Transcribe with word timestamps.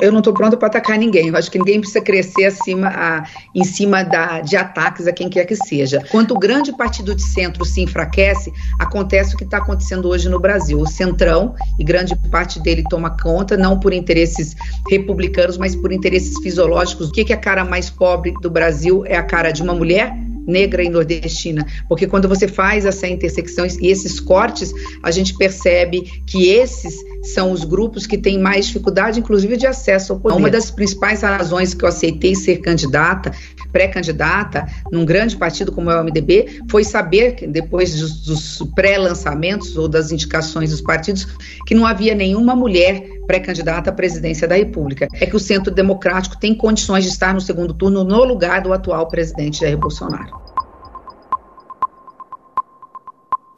Eu 0.00 0.12
não 0.12 0.18
estou 0.18 0.32
pronta 0.32 0.56
para 0.56 0.68
atacar 0.68 0.98
ninguém. 0.98 1.28
Eu 1.28 1.36
acho 1.36 1.50
que 1.50 1.58
ninguém 1.58 1.80
precisa 1.80 2.00
crescer 2.00 2.46
acima, 2.46 2.88
a, 2.88 3.24
em 3.54 3.64
cima 3.64 4.02
da, 4.02 4.40
de 4.40 4.56
ataques 4.56 5.06
a 5.06 5.12
quem 5.12 5.28
quer 5.28 5.44
que 5.44 5.56
seja. 5.56 6.04
Quando 6.10 6.32
o 6.32 6.38
grande 6.38 6.72
partido 6.76 7.14
de 7.14 7.22
centro 7.22 7.64
se 7.64 7.80
enfraquece, 7.80 8.52
acontece 8.78 9.34
o 9.34 9.38
que 9.38 9.44
está 9.44 9.58
acontecendo 9.58 10.08
hoje 10.08 10.28
no 10.28 10.38
Brasil. 10.38 10.78
O 10.78 10.86
centrão, 10.86 11.54
e 11.78 11.84
grande 11.84 12.14
parte 12.30 12.60
dele 12.60 12.84
toma 12.88 13.10
conta, 13.10 13.56
não 13.56 13.78
por 13.78 13.92
interesses 13.92 14.54
republicanos, 14.88 15.56
mas 15.56 15.74
por 15.74 15.92
interesses 15.92 16.38
fisiológicos. 16.42 17.08
O 17.08 17.12
que, 17.12 17.24
que 17.24 17.32
é 17.32 17.36
a 17.36 17.40
cara 17.40 17.64
mais 17.64 17.90
pobre 17.90 18.32
do 18.40 18.50
Brasil? 18.50 19.04
É 19.06 19.16
a 19.16 19.22
cara 19.22 19.50
de 19.50 19.62
uma 19.62 19.74
mulher 19.74 20.29
negra 20.50 20.82
e 20.82 20.90
nordestina, 20.90 21.64
porque 21.88 22.06
quando 22.06 22.28
você 22.28 22.46
faz 22.46 22.84
essa 22.84 23.06
intersecção 23.06 23.66
e 23.80 23.88
esses 23.88 24.20
cortes, 24.20 24.72
a 25.02 25.10
gente 25.10 25.34
percebe 25.34 26.02
que 26.26 26.48
esses 26.48 26.94
são 27.22 27.52
os 27.52 27.64
grupos 27.64 28.06
que 28.06 28.18
têm 28.18 28.38
mais 28.38 28.66
dificuldade, 28.66 29.20
inclusive, 29.20 29.56
de 29.56 29.66
acesso 29.66 30.12
ao 30.12 30.20
poder. 30.20 30.36
Uma 30.36 30.50
das 30.50 30.70
principais 30.70 31.22
razões 31.22 31.74
que 31.74 31.84
eu 31.84 31.88
aceitei 31.88 32.34
ser 32.34 32.58
candidata, 32.58 33.32
pré-candidata, 33.70 34.66
num 34.90 35.04
grande 35.04 35.36
partido 35.36 35.70
como 35.70 35.90
é 35.90 36.00
o 36.00 36.04
MDB, 36.04 36.62
foi 36.70 36.82
saber, 36.82 37.34
que 37.34 37.46
depois 37.46 37.94
dos, 37.94 38.22
dos 38.22 38.70
pré-lançamentos 38.74 39.76
ou 39.76 39.86
das 39.86 40.10
indicações 40.10 40.70
dos 40.70 40.80
partidos, 40.80 41.26
que 41.66 41.74
não 41.74 41.86
havia 41.86 42.14
nenhuma 42.14 42.56
mulher 42.56 43.19
pré-candidata 43.30 43.90
à 43.90 43.92
presidência 43.92 44.48
da 44.48 44.56
República. 44.56 45.06
É 45.12 45.24
que 45.24 45.36
o 45.36 45.38
Centro 45.38 45.72
Democrático 45.72 46.36
tem 46.36 46.52
condições 46.52 47.04
de 47.04 47.10
estar 47.10 47.32
no 47.32 47.40
segundo 47.40 47.72
turno 47.72 48.02
no 48.02 48.24
lugar 48.24 48.60
do 48.60 48.72
atual 48.72 49.06
presidente 49.06 49.60
Jair 49.60 49.78
Bolsonaro. 49.78 50.32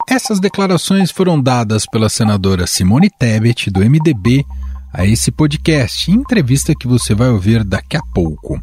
Essas 0.07 0.39
declarações 0.39 1.09
foram 1.09 1.41
dadas 1.41 1.87
pela 1.87 2.07
senadora 2.07 2.67
Simone 2.67 3.09
Tebet, 3.09 3.71
do 3.71 3.79
MDB, 3.79 4.45
a 4.93 5.07
esse 5.07 5.31
podcast, 5.31 6.11
em 6.11 6.15
entrevista 6.17 6.75
que 6.79 6.87
você 6.87 7.15
vai 7.15 7.29
ouvir 7.29 7.63
daqui 7.63 7.97
a 7.97 8.01
pouco. 8.13 8.61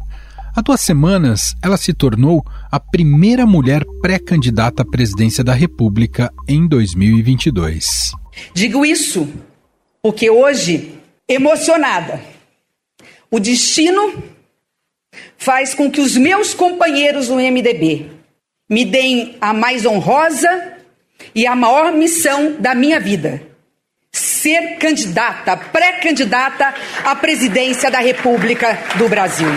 Há 0.55 0.61
duas 0.61 0.79
semanas, 0.79 1.53
ela 1.61 1.75
se 1.75 1.93
tornou 1.93 2.41
a 2.71 2.79
primeira 2.79 3.45
mulher 3.45 3.83
pré-candidata 4.01 4.83
à 4.83 4.85
presidência 4.85 5.43
da 5.43 5.53
República 5.53 6.31
em 6.47 6.65
2022. 6.65 8.13
Digo 8.53 8.85
isso 8.85 9.27
porque 10.01 10.31
hoje, 10.31 11.00
emocionada, 11.33 12.21
o 13.29 13.39
destino 13.39 14.23
faz 15.37 15.73
com 15.73 15.89
que 15.89 16.01
os 16.01 16.17
meus 16.17 16.53
companheiros 16.53 17.29
no 17.29 17.35
MDB 17.35 18.11
me 18.69 18.85
deem 18.85 19.37
a 19.41 19.53
mais 19.53 19.85
honrosa 19.85 20.77
e 21.33 21.47
a 21.47 21.55
maior 21.55 21.91
missão 21.93 22.55
da 22.59 22.75
minha 22.75 22.99
vida: 22.99 23.41
ser 24.11 24.77
candidata, 24.77 25.57
pré-candidata 25.57 26.73
à 27.03 27.15
presidência 27.15 27.89
da 27.89 27.99
República 27.99 28.77
do 28.97 29.07
Brasil. 29.07 29.49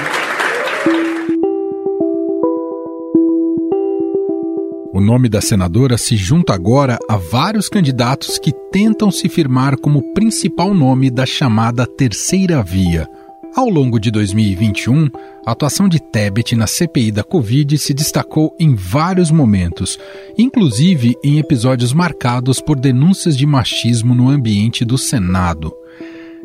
O 4.95 5.01
nome 5.01 5.29
da 5.29 5.41
senadora 5.41 5.99
se 5.99 6.17
junta 6.17 6.55
agora 6.55 7.01
a 7.09 7.17
vários 7.17 7.69
candidatos 7.69 8.39
que 8.39 8.53
tentam 8.71 9.11
se 9.11 9.29
firmar 9.29 9.77
como 9.77 10.15
principal 10.15 10.73
nome 10.73 11.11
da 11.11 11.27
chamada 11.27 11.85
Terceira 11.85 12.63
Via 12.63 13.09
ao 13.55 13.69
longo 13.69 14.01
de 14.01 14.11
2021, 14.11 15.09
a 15.47 15.53
atuação 15.53 15.89
de 15.89 16.01
Tebet 16.01 16.57
na 16.57 16.67
CPI 16.67 17.13
da 17.13 17.23
Covid 17.23 17.79
se 17.79 17.95
destacou 17.95 18.53
em 18.59 18.75
vários 18.75 19.31
momentos, 19.31 19.97
inclusive 20.37 21.15
em 21.23 21.39
episódios 21.39 21.93
marcados 21.93 22.61
por 22.61 22.81
denúncias 22.81 23.37
de 23.37 23.47
machismo 23.47 24.13
no 24.13 24.29
ambiente 24.29 24.85
do 24.85 24.99
Senado. 24.99 25.73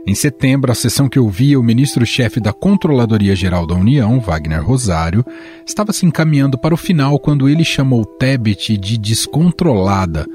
Em 0.08 0.16
setembro, 0.16 0.72
a 0.72 0.76
sessão 0.76 1.08
que 1.08 1.20
ouvia 1.20 1.60
o 1.60 1.64
ministro-chefe 1.64 2.40
da 2.40 2.52
Controladoria 2.52 3.36
Geral 3.36 3.68
da 3.68 3.76
União, 3.76 4.20
Wagner 4.20 4.64
Rosário, 4.64 5.26
estava 5.66 5.94
se 5.94 6.06
encaminhando 6.06 6.58
para 6.58 6.74
o 6.74 6.78
final 6.78 7.20
quando 7.20 7.48
ele 7.48 7.64
chamou 7.64 8.06
Tebet 8.06 8.78
de 8.78 8.98
descontrolada, 8.98 10.26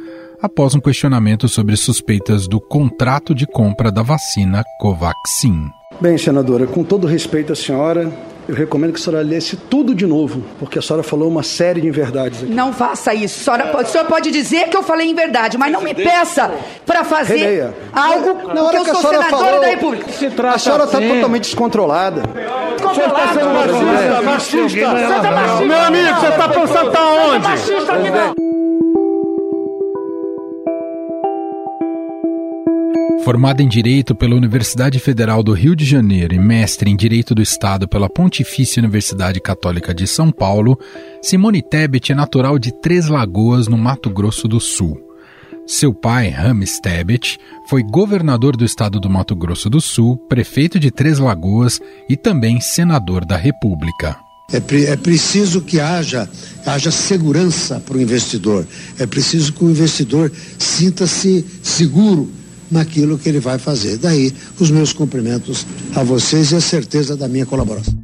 após 0.41 0.75
um 0.75 0.81
questionamento 0.81 1.49
sobre 1.49 1.77
suspeitas 1.77 2.47
do 2.47 2.61
contrato 2.61 3.34
de 3.34 3.47
compra 3.47 3.91
da 3.91 4.03
vacina 4.03 4.62
Covaxin. 4.78 5.69
Bem, 6.00 6.19
senadora, 6.19 6.66
com 6.66 6.84
todo 6.84 7.06
respeito 7.06 7.53
à 7.53 7.56
senhora, 7.56 8.12
eu 8.49 8.55
recomendo 8.55 8.93
que 8.93 9.00
a 9.00 9.03
senhora 9.03 9.22
lesse 9.25 9.56
tudo 9.56 9.94
de 9.94 10.06
novo, 10.06 10.43
porque 10.59 10.78
a 10.78 10.82
senhora 10.82 11.03
falou 11.03 11.28
uma 11.28 11.43
série 11.43 11.81
de 11.81 11.88
inverdades 11.88 12.43
aqui. 12.43 12.53
Não 12.53 12.72
faça 12.72 13.15
isso. 13.15 13.41
A 13.41 13.56
senhora, 13.56 13.72
pode, 13.72 13.88
a 13.88 13.91
senhora 13.93 14.09
pode 14.09 14.31
dizer 14.31 14.69
que 14.69 14.77
eu 14.77 14.82
falei 14.82 15.10
em 15.10 15.15
verdade, 15.15 15.56
mas 15.56 15.72
não 15.72 15.81
me 15.81 15.94
peça 15.94 16.53
para 16.84 17.04
fazer 17.04 17.37
Releia. 17.37 17.75
algo 17.93 18.53
Na 18.53 18.62
hora 18.62 18.84
que, 18.84 18.91
eu 18.91 18.94
sou 18.97 19.10
senadora 19.10 19.31
falou, 19.31 19.60
da 19.60 19.66
República. 19.66 20.12
Se 20.12 20.31
trata 20.31 20.56
a 20.56 20.59
senhora 20.59 20.84
está 20.84 20.99
assim. 20.99 21.09
totalmente 21.09 21.43
descontrolada. 21.43 22.22
Descontrolada, 22.75 23.33
você 23.33 23.44
machista, 23.44 24.22
machista. 24.22 24.88
machista. 25.31 25.65
Meu 25.65 25.81
amigo, 25.81 26.21
você 26.21 26.28
está 26.28 26.49
pensando 26.49 26.91
tá 26.91 27.06
onde? 27.06 27.49
Machista 27.49 27.93
aqui 27.93 28.10
não. 28.10 28.53
Formada 33.25 33.62
em 33.62 33.69
Direito 33.69 34.15
pela 34.15 34.37
Universidade 34.37 34.99
Federal 34.99 35.43
do 35.43 35.55
Rio 35.55 35.75
de 35.75 35.83
Janeiro 35.83 36.35
e 36.35 36.39
mestre 36.39 36.91
em 36.91 36.95
Direito 36.95 37.35
do 37.35 37.41
Estado 37.41 37.89
pela 37.89 38.07
Pontifícia 38.07 38.83
Universidade 38.83 39.41
Católica 39.41 39.95
de 39.95 40.07
São 40.07 40.31
Paulo, 40.31 40.79
Simone 41.23 41.63
Tebet 41.63 42.13
é 42.13 42.15
natural 42.15 42.59
de 42.59 42.71
Três 42.83 43.09
Lagoas, 43.09 43.67
no 43.67 43.79
Mato 43.79 44.11
Grosso 44.11 44.47
do 44.47 44.61
Sul. 44.61 45.01
Seu 45.67 45.95
pai, 45.95 46.29
Rames 46.29 46.79
Tebet, 46.79 47.39
foi 47.67 47.83
governador 47.83 48.59
do 48.59 48.65
estado 48.65 49.01
do 49.01 49.09
Mato 49.09 49.34
Grosso 49.34 49.71
do 49.71 49.81
Sul, 49.81 50.19
prefeito 50.29 50.79
de 50.79 50.91
Três 50.91 51.19
Lagoas 51.19 51.81
e 52.11 52.19
também 52.19 52.61
senador 52.61 53.25
da 53.25 53.39
República. 53.39 54.19
É, 54.53 54.61
pre 54.61 54.84
é, 54.84 54.97
preciso 54.99 55.63
que 55.63 55.81
haja, 55.81 56.29
haja 56.67 56.91
segurança 56.91 57.81
para 57.81 57.97
o 57.97 58.03
investidor. 58.03 58.67
É 58.99 59.07
preciso 59.07 59.51
que 59.55 59.65
o 59.65 59.71
investidor 59.71 60.31
sinta-se 60.59 61.43
seguro 61.63 62.44
naquilo 62.75 63.17
que 63.17 63.29
ele 63.29 63.41
vai 63.41 63.59
fazer. 63.59 63.97
Daí 63.97 64.35
os 64.59 64.71
meus 64.71 64.93
cumprimentos 64.93 65.65
a 65.95 66.03
vocês 66.03 66.51
e 66.51 66.57
a 66.57 66.61
certeza 66.61 67.17
da 67.17 67.29
minha 67.29 67.47
colaboração. 67.47 67.95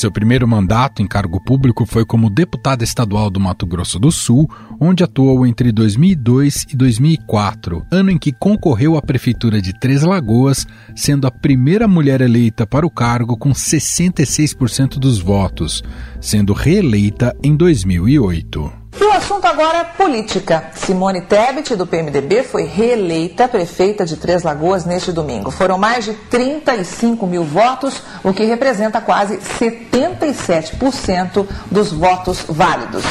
Seu 0.00 0.10
primeiro 0.10 0.48
mandato 0.48 1.02
em 1.02 1.06
cargo 1.06 1.38
público 1.38 1.84
foi 1.84 2.06
como 2.06 2.30
deputada 2.30 2.82
estadual 2.82 3.28
do 3.28 3.38
Mato 3.38 3.66
Grosso 3.66 3.98
do 3.98 4.10
Sul, 4.10 4.48
onde 4.80 5.04
atuou 5.04 5.46
entre 5.46 5.70
2002 5.70 6.68
e 6.72 6.76
2004, 6.76 7.84
ano 7.92 8.10
em 8.10 8.16
que 8.16 8.32
concorreu 8.32 8.96
à 8.96 9.02
prefeitura 9.02 9.60
de 9.60 9.78
Três 9.78 10.02
Lagoas, 10.02 10.66
sendo 10.96 11.26
a 11.26 11.30
primeira 11.30 11.86
mulher 11.86 12.22
eleita 12.22 12.66
para 12.66 12.86
o 12.86 12.90
cargo 12.90 13.36
com 13.36 13.50
66% 13.50 14.98
dos 14.98 15.18
votos, 15.18 15.82
sendo 16.18 16.54
reeleita 16.54 17.36
em 17.42 17.54
2008. 17.54 18.79
E 18.98 19.04
o 19.04 19.12
assunto 19.12 19.44
agora 19.44 19.78
é 19.78 19.84
política. 19.84 20.70
Simone 20.74 21.20
Tebet, 21.22 21.76
do 21.76 21.86
PMDB, 21.86 22.42
foi 22.42 22.64
reeleita 22.64 23.46
prefeita 23.46 24.04
de 24.04 24.16
Três 24.16 24.42
Lagoas 24.42 24.84
neste 24.84 25.12
domingo. 25.12 25.50
Foram 25.50 25.78
mais 25.78 26.04
de 26.04 26.14
35 26.14 27.26
mil 27.26 27.44
votos, 27.44 28.02
o 28.24 28.32
que 28.32 28.44
representa 28.44 29.00
quase 29.00 29.38
77% 29.38 31.46
dos 31.70 31.92
votos 31.92 32.44
válidos. 32.48 33.04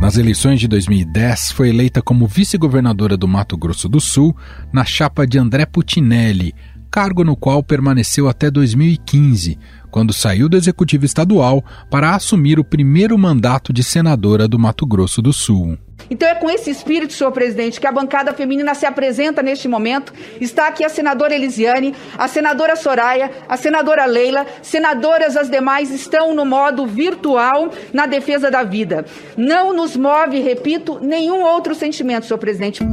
Nas 0.00 0.16
eleições 0.16 0.60
de 0.60 0.68
2010, 0.68 1.50
foi 1.50 1.70
eleita 1.70 2.00
como 2.00 2.28
vice-governadora 2.28 3.16
do 3.16 3.26
Mato 3.26 3.56
Grosso 3.56 3.88
do 3.88 4.00
Sul 4.00 4.36
na 4.72 4.84
chapa 4.84 5.26
de 5.26 5.36
André 5.36 5.66
Putinelli, 5.66 6.54
cargo 6.88 7.24
no 7.24 7.34
qual 7.34 7.62
permaneceu 7.62 8.28
até 8.28 8.50
2015, 8.50 9.58
quando 9.96 10.12
saiu 10.12 10.46
do 10.46 10.58
Executivo 10.58 11.06
Estadual 11.06 11.64
para 11.90 12.14
assumir 12.14 12.58
o 12.58 12.64
primeiro 12.64 13.16
mandato 13.16 13.72
de 13.72 13.82
senadora 13.82 14.46
do 14.46 14.58
Mato 14.58 14.84
Grosso 14.84 15.22
do 15.22 15.32
Sul. 15.32 15.78
Então 16.10 16.28
é 16.28 16.34
com 16.34 16.50
esse 16.50 16.68
espírito, 16.68 17.14
senhor 17.14 17.32
presidente, 17.32 17.80
que 17.80 17.86
a 17.86 17.92
bancada 17.92 18.34
feminina 18.34 18.74
se 18.74 18.84
apresenta 18.84 19.42
neste 19.42 19.66
momento. 19.66 20.12
Está 20.38 20.68
aqui 20.68 20.84
a 20.84 20.90
senadora 20.90 21.34
Elisiane, 21.34 21.94
a 22.18 22.28
senadora 22.28 22.76
Soraya, 22.76 23.30
a 23.48 23.56
senadora 23.56 24.04
Leila, 24.04 24.44
senadoras 24.60 25.34
as 25.34 25.48
demais 25.48 25.90
estão 25.90 26.34
no 26.34 26.44
modo 26.44 26.86
virtual 26.86 27.70
na 27.90 28.04
defesa 28.04 28.50
da 28.50 28.62
vida. 28.62 29.06
Não 29.34 29.72
nos 29.72 29.96
move, 29.96 30.38
repito, 30.40 31.00
nenhum 31.00 31.40
outro 31.42 31.74
sentimento, 31.74 32.26
senhor 32.26 32.38
presidente. 32.38 32.84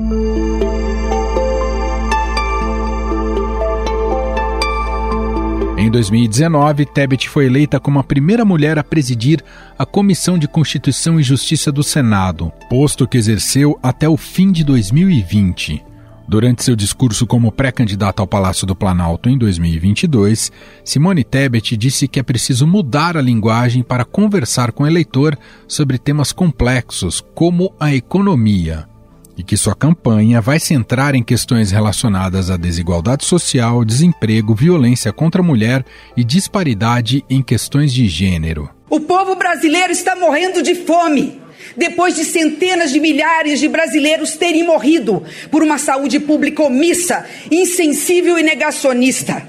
2019, 5.94 6.88
Tebet 6.88 7.30
foi 7.30 7.46
eleita 7.46 7.80
como 7.80 8.00
a 8.00 8.04
primeira 8.04 8.44
mulher 8.44 8.80
a 8.80 8.84
presidir 8.84 9.44
a 9.78 9.86
Comissão 9.86 10.40
de 10.40 10.48
Constituição 10.48 11.20
e 11.20 11.24
Justiça 11.24 11.72
do 11.72 11.84
Senado, 11.84 12.52
posto 12.68 13.08
que 13.08 13.16
exerceu 13.16 13.78
até 13.82 14.10
o 14.10 14.18
fim 14.18 14.52
de 14.52 14.64
2020. 14.64 15.84
Durante 16.28 16.64
seu 16.64 16.76
discurso 16.76 17.28
como 17.28 17.52
pré-candidata 17.52 18.24
ao 18.24 18.28
Palácio 18.28 18.66
do 18.66 18.76
Planalto 18.76 19.30
em 19.30 19.38
2022, 19.38 20.52
Simone 20.84 21.24
Tebet 21.24 21.78
disse 21.78 22.08
que 22.08 22.20
é 22.20 22.24
preciso 22.24 22.66
mudar 22.66 23.16
a 23.16 23.22
linguagem 23.22 23.84
para 23.84 24.04
conversar 24.04 24.72
com 24.72 24.86
o 24.86 24.88
eleitor 24.88 25.38
sobre 25.68 26.00
temas 26.00 26.32
complexos, 26.32 27.24
como 27.36 27.72
a 27.80 27.94
economia. 27.94 28.93
E 29.38 29.44
que 29.44 29.58
sua 29.58 29.76
campanha 29.76 30.40
vai 30.42 30.60
centrar 30.60 31.16
em 31.16 31.24
questões 31.24 31.72
relacionadas 31.72 32.50
à 32.50 32.58
desigualdade 32.58 33.26
social, 33.26 33.84
desemprego, 33.84 34.54
violência 34.54 35.12
contra 35.12 35.42
a 35.42 35.46
mulher 35.46 35.84
e 36.16 36.24
disparidade 36.24 37.24
em 37.30 37.42
questões 37.42 37.94
de 37.94 38.08
gênero. 38.08 38.70
O 38.90 39.00
povo 39.00 39.36
brasileiro 39.36 39.92
está 39.92 40.16
morrendo 40.16 40.62
de 40.62 40.76
fome. 40.76 41.42
Depois 41.76 42.16
de 42.16 42.26
centenas 42.26 42.92
de 42.92 43.00
milhares 43.00 43.60
de 43.60 43.68
brasileiros 43.68 44.36
terem 44.36 44.64
morrido 44.64 45.24
por 45.50 45.64
uma 45.64 45.78
saúde 45.78 46.20
pública 46.20 46.62
omissa, 46.62 47.26
insensível 47.50 48.38
e 48.38 48.44
negacionista. 48.44 49.48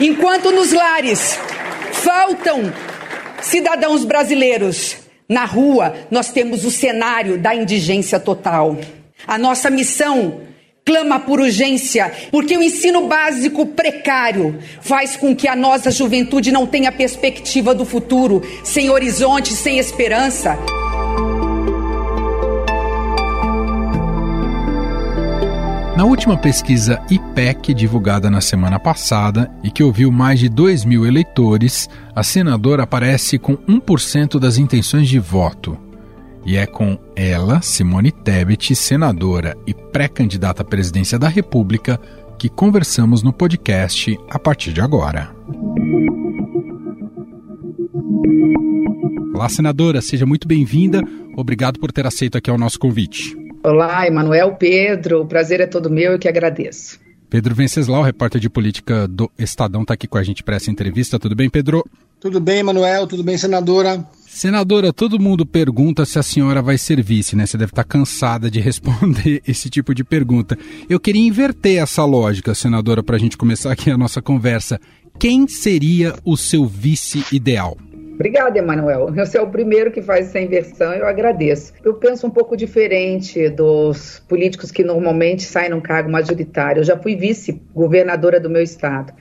Enquanto 0.00 0.50
nos 0.50 0.72
lares 0.72 1.38
faltam 1.92 2.72
cidadãos 3.40 4.04
brasileiros, 4.04 4.96
na 5.28 5.44
rua 5.44 5.94
nós 6.10 6.32
temos 6.32 6.64
o 6.64 6.70
cenário 6.70 7.38
da 7.38 7.54
indigência 7.54 8.18
total. 8.18 8.76
A 9.26 9.38
nossa 9.38 9.70
missão 9.70 10.40
clama 10.84 11.18
por 11.18 11.40
urgência, 11.40 12.12
porque 12.30 12.56
o 12.56 12.62
ensino 12.62 13.06
básico 13.06 13.66
precário 13.66 14.58
faz 14.82 15.16
com 15.16 15.34
que 15.34 15.48
a 15.48 15.56
nossa 15.56 15.90
juventude 15.90 16.52
não 16.52 16.66
tenha 16.66 16.92
perspectiva 16.92 17.74
do 17.74 17.86
futuro, 17.86 18.42
sem 18.62 18.90
horizonte, 18.90 19.54
sem 19.54 19.78
esperança. 19.78 20.58
Na 25.96 26.04
última 26.04 26.36
pesquisa 26.36 27.00
IPEC, 27.08 27.72
divulgada 27.72 28.28
na 28.28 28.40
semana 28.40 28.80
passada 28.80 29.50
e 29.62 29.70
que 29.70 29.82
ouviu 29.82 30.10
mais 30.10 30.40
de 30.40 30.48
2 30.48 30.84
mil 30.84 31.06
eleitores, 31.06 31.88
a 32.14 32.22
senadora 32.22 32.82
aparece 32.82 33.38
com 33.38 33.56
1% 33.56 34.38
das 34.40 34.58
intenções 34.58 35.08
de 35.08 35.20
voto. 35.20 35.78
E 36.46 36.56
é 36.58 36.66
com 36.66 36.98
ela, 37.16 37.62
Simone 37.62 38.12
Tebet, 38.12 38.76
senadora 38.76 39.56
e 39.66 39.72
pré-candidata 39.72 40.60
à 40.60 40.64
presidência 40.64 41.18
da 41.18 41.26
República, 41.26 41.98
que 42.38 42.50
conversamos 42.50 43.22
no 43.22 43.32
podcast 43.32 44.14
a 44.28 44.38
partir 44.38 44.74
de 44.74 44.82
agora. 44.82 45.34
Olá, 49.34 49.48
senadora, 49.48 50.02
seja 50.02 50.26
muito 50.26 50.46
bem-vinda. 50.46 51.02
Obrigado 51.34 51.80
por 51.80 51.90
ter 51.90 52.06
aceito 52.06 52.36
aqui 52.36 52.50
o 52.50 52.58
nosso 52.58 52.78
convite. 52.78 53.34
Olá, 53.62 54.06
Emanuel, 54.06 54.56
Pedro, 54.56 55.22
o 55.22 55.26
prazer 55.26 55.60
é 55.60 55.66
todo 55.66 55.88
meu, 55.88 56.12
eu 56.12 56.18
que 56.18 56.28
agradeço. 56.28 57.00
Pedro 57.30 57.54
Venceslau, 57.54 58.02
repórter 58.02 58.38
de 58.38 58.50
política 58.50 59.08
do 59.08 59.30
Estadão, 59.38 59.80
está 59.80 59.94
aqui 59.94 60.06
com 60.06 60.18
a 60.18 60.22
gente 60.22 60.42
para 60.42 60.56
essa 60.56 60.70
entrevista. 60.70 61.18
Tudo 61.18 61.34
bem, 61.34 61.48
Pedro? 61.48 61.84
Tudo 62.20 62.38
bem, 62.38 62.58
Emanuel, 62.58 63.06
tudo 63.06 63.24
bem, 63.24 63.38
senadora? 63.38 64.04
Senadora, 64.34 64.92
todo 64.92 65.20
mundo 65.20 65.46
pergunta 65.46 66.04
se 66.04 66.18
a 66.18 66.22
senhora 66.22 66.60
vai 66.60 66.76
ser 66.76 67.00
vice, 67.00 67.36
né? 67.36 67.46
Você 67.46 67.56
deve 67.56 67.70
estar 67.70 67.84
cansada 67.84 68.50
de 68.50 68.58
responder 68.60 69.40
esse 69.46 69.70
tipo 69.70 69.94
de 69.94 70.02
pergunta. 70.02 70.58
Eu 70.90 70.98
queria 70.98 71.24
inverter 71.24 71.80
essa 71.80 72.04
lógica, 72.04 72.52
senadora, 72.52 73.00
para 73.00 73.14
a 73.14 73.18
gente 73.18 73.36
começar 73.36 73.70
aqui 73.70 73.92
a 73.92 73.96
nossa 73.96 74.20
conversa. 74.20 74.80
Quem 75.20 75.46
seria 75.46 76.16
o 76.24 76.36
seu 76.36 76.66
vice 76.66 77.24
ideal? 77.30 77.76
Obrigada, 78.14 78.58
Emanuel. 78.58 79.06
Você 79.14 79.38
é 79.38 79.40
o 79.40 79.50
primeiro 79.50 79.92
que 79.92 80.02
faz 80.02 80.26
essa 80.26 80.40
inversão, 80.40 80.92
eu 80.92 81.06
agradeço. 81.06 81.72
Eu 81.84 81.94
penso 81.94 82.26
um 82.26 82.30
pouco 82.30 82.56
diferente 82.56 83.48
dos 83.50 84.20
políticos 84.28 84.72
que 84.72 84.82
normalmente 84.82 85.44
saem 85.44 85.70
num 85.70 85.80
cargo 85.80 86.10
majoritário. 86.10 86.80
Eu 86.80 86.84
já 86.84 86.98
fui 86.98 87.14
vice-governadora 87.14 88.40
do 88.40 88.50
meu 88.50 88.64
estado. 88.64 89.12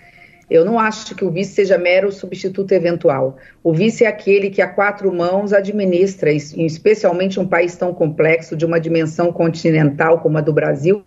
Eu 0.49 0.65
não 0.65 0.77
acho 0.77 1.15
que 1.15 1.23
o 1.23 1.31
vice 1.31 1.53
seja 1.53 1.77
mero 1.77 2.11
substituto 2.11 2.71
eventual. 2.73 3.37
O 3.63 3.73
vice 3.73 4.03
é 4.03 4.07
aquele 4.07 4.49
que 4.49 4.61
a 4.61 4.67
quatro 4.67 5.11
mãos 5.13 5.53
administra, 5.53 6.31
especialmente 6.31 7.39
um 7.39 7.47
país 7.47 7.75
tão 7.75 7.93
complexo, 7.93 8.55
de 8.55 8.65
uma 8.65 8.79
dimensão 8.79 9.31
continental 9.31 10.19
como 10.19 10.37
a 10.37 10.41
do 10.41 10.53
Brasil, 10.53 11.01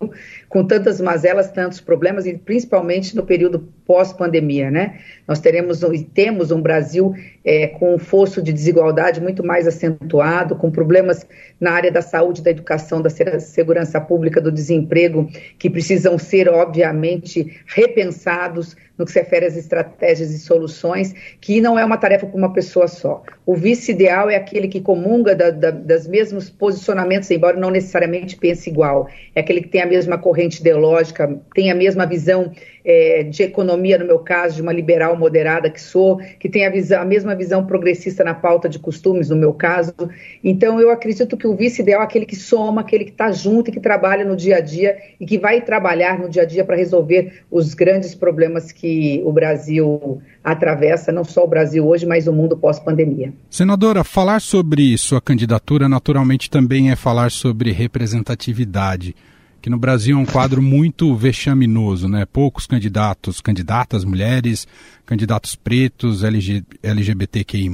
com 0.49 0.65
tantas 0.65 1.01
mazelas, 1.01 1.51
tantos 1.51 1.81
problemas, 1.81 2.25
e 2.25 2.37
principalmente 2.37 3.15
no 3.15 3.23
período 3.23 3.67
pós-pandemia, 3.85 4.69
né? 4.69 4.99
Nós 5.27 5.39
teremos 5.39 5.81
e 5.81 6.03
temos 6.03 6.51
um 6.51 6.61
Brasil 6.61 7.13
é, 7.43 7.67
com 7.67 7.95
um 7.95 7.97
fosso 7.97 8.41
de 8.41 8.51
desigualdade 8.51 9.21
muito 9.21 9.43
mais 9.43 9.67
acentuado, 9.67 10.55
com 10.55 10.69
problemas 10.69 11.25
na 11.59 11.71
área 11.71 11.91
da 11.91 12.01
saúde, 12.01 12.41
da 12.41 12.51
educação, 12.51 13.01
da 13.01 13.09
segurança 13.09 13.99
pública, 13.99 14.41
do 14.41 14.51
desemprego, 14.51 15.29
que 15.57 15.69
precisam 15.69 16.17
ser, 16.17 16.49
obviamente, 16.49 17.61
repensados 17.65 18.75
no 18.97 19.05
que 19.05 19.11
se 19.11 19.19
refere 19.19 19.45
às 19.45 19.55
estratégias 19.55 20.31
e 20.31 20.39
soluções, 20.39 21.13
que 21.39 21.61
não 21.61 21.77
é 21.77 21.85
uma 21.85 21.97
tarefa 21.97 22.25
para 22.25 22.35
uma 22.37 22.51
pessoa 22.51 22.87
só. 22.87 23.21
O 23.45 23.55
vice 23.55 23.91
ideal 23.91 24.29
é 24.29 24.35
aquele 24.35 24.67
que 24.67 24.81
comunga 24.81 25.35
da, 25.35 25.51
da, 25.51 25.69
das 25.69 26.07
mesmos 26.07 26.49
posicionamentos, 26.49 27.29
embora 27.29 27.57
não 27.57 27.69
necessariamente 27.69 28.35
pense 28.35 28.69
igual. 28.69 29.07
É 29.35 29.39
aquele 29.39 29.61
que 29.61 29.69
tem 29.69 29.81
a 29.81 29.85
mesma 29.85 30.17
corrente 30.17 30.36
ideológica, 30.43 31.39
tem 31.53 31.71
a 31.71 31.75
mesma 31.75 32.05
visão 32.05 32.51
é, 32.87 33.23
de 33.23 33.43
economia, 33.43 33.97
no 33.97 34.05
meu 34.05 34.19
caso, 34.19 34.55
de 34.55 34.61
uma 34.61 34.71
liberal 34.71 35.17
moderada 35.17 35.69
que 35.69 35.81
sou, 35.81 36.19
que 36.39 36.47
tem 36.47 36.65
a, 36.65 36.69
visão, 36.69 37.01
a 37.01 37.05
mesma 37.05 37.35
visão 37.35 37.65
progressista 37.65 38.23
na 38.23 38.33
pauta 38.33 38.69
de 38.69 38.79
costumes, 38.79 39.29
no 39.29 39.35
meu 39.35 39.53
caso. 39.53 39.93
Então, 40.41 40.79
eu 40.79 40.89
acredito 40.89 41.35
que 41.35 41.45
o 41.45 41.53
vice 41.53 41.81
ideal 41.81 42.01
é 42.01 42.05
aquele 42.05 42.25
que 42.25 42.37
soma, 42.37 42.79
aquele 42.79 43.03
que 43.03 43.11
está 43.11 43.29
junto 43.29 43.69
e 43.69 43.73
que 43.73 43.81
trabalha 43.81 44.23
no 44.23 44.37
dia 44.37 44.57
a 44.57 44.61
dia 44.61 44.97
e 45.19 45.25
que 45.25 45.37
vai 45.37 45.59
trabalhar 45.59 46.17
no 46.17 46.29
dia 46.29 46.43
a 46.43 46.45
dia 46.45 46.63
para 46.63 46.77
resolver 46.77 47.43
os 47.51 47.73
grandes 47.73 48.15
problemas 48.15 48.71
que 48.71 49.21
o 49.25 49.33
Brasil 49.33 50.21
atravessa, 50.41 51.11
não 51.11 51.25
só 51.25 51.43
o 51.43 51.47
Brasil 51.47 51.85
hoje, 51.85 52.05
mas 52.05 52.25
o 52.25 52.31
mundo 52.31 52.55
pós-pandemia. 52.55 53.33
Senadora, 53.49 54.05
falar 54.05 54.39
sobre 54.39 54.97
sua 54.97 55.19
candidatura 55.19 55.89
naturalmente 55.89 56.49
também 56.49 56.89
é 56.89 56.95
falar 56.95 57.31
sobre 57.31 57.73
representatividade 57.73 59.13
que 59.61 59.69
no 59.69 59.77
Brasil 59.77 60.17
é 60.17 60.19
um 60.19 60.25
quadro 60.25 60.61
muito 60.61 61.15
vexaminoso, 61.15 62.07
né? 62.07 62.25
Poucos 62.25 62.65
candidatos, 62.65 63.41
candidatas 63.41 64.03
mulheres, 64.03 64.67
candidatos 65.05 65.55
pretos, 65.55 66.23
LG, 66.23 66.63
LGBTQI+. 66.83 67.69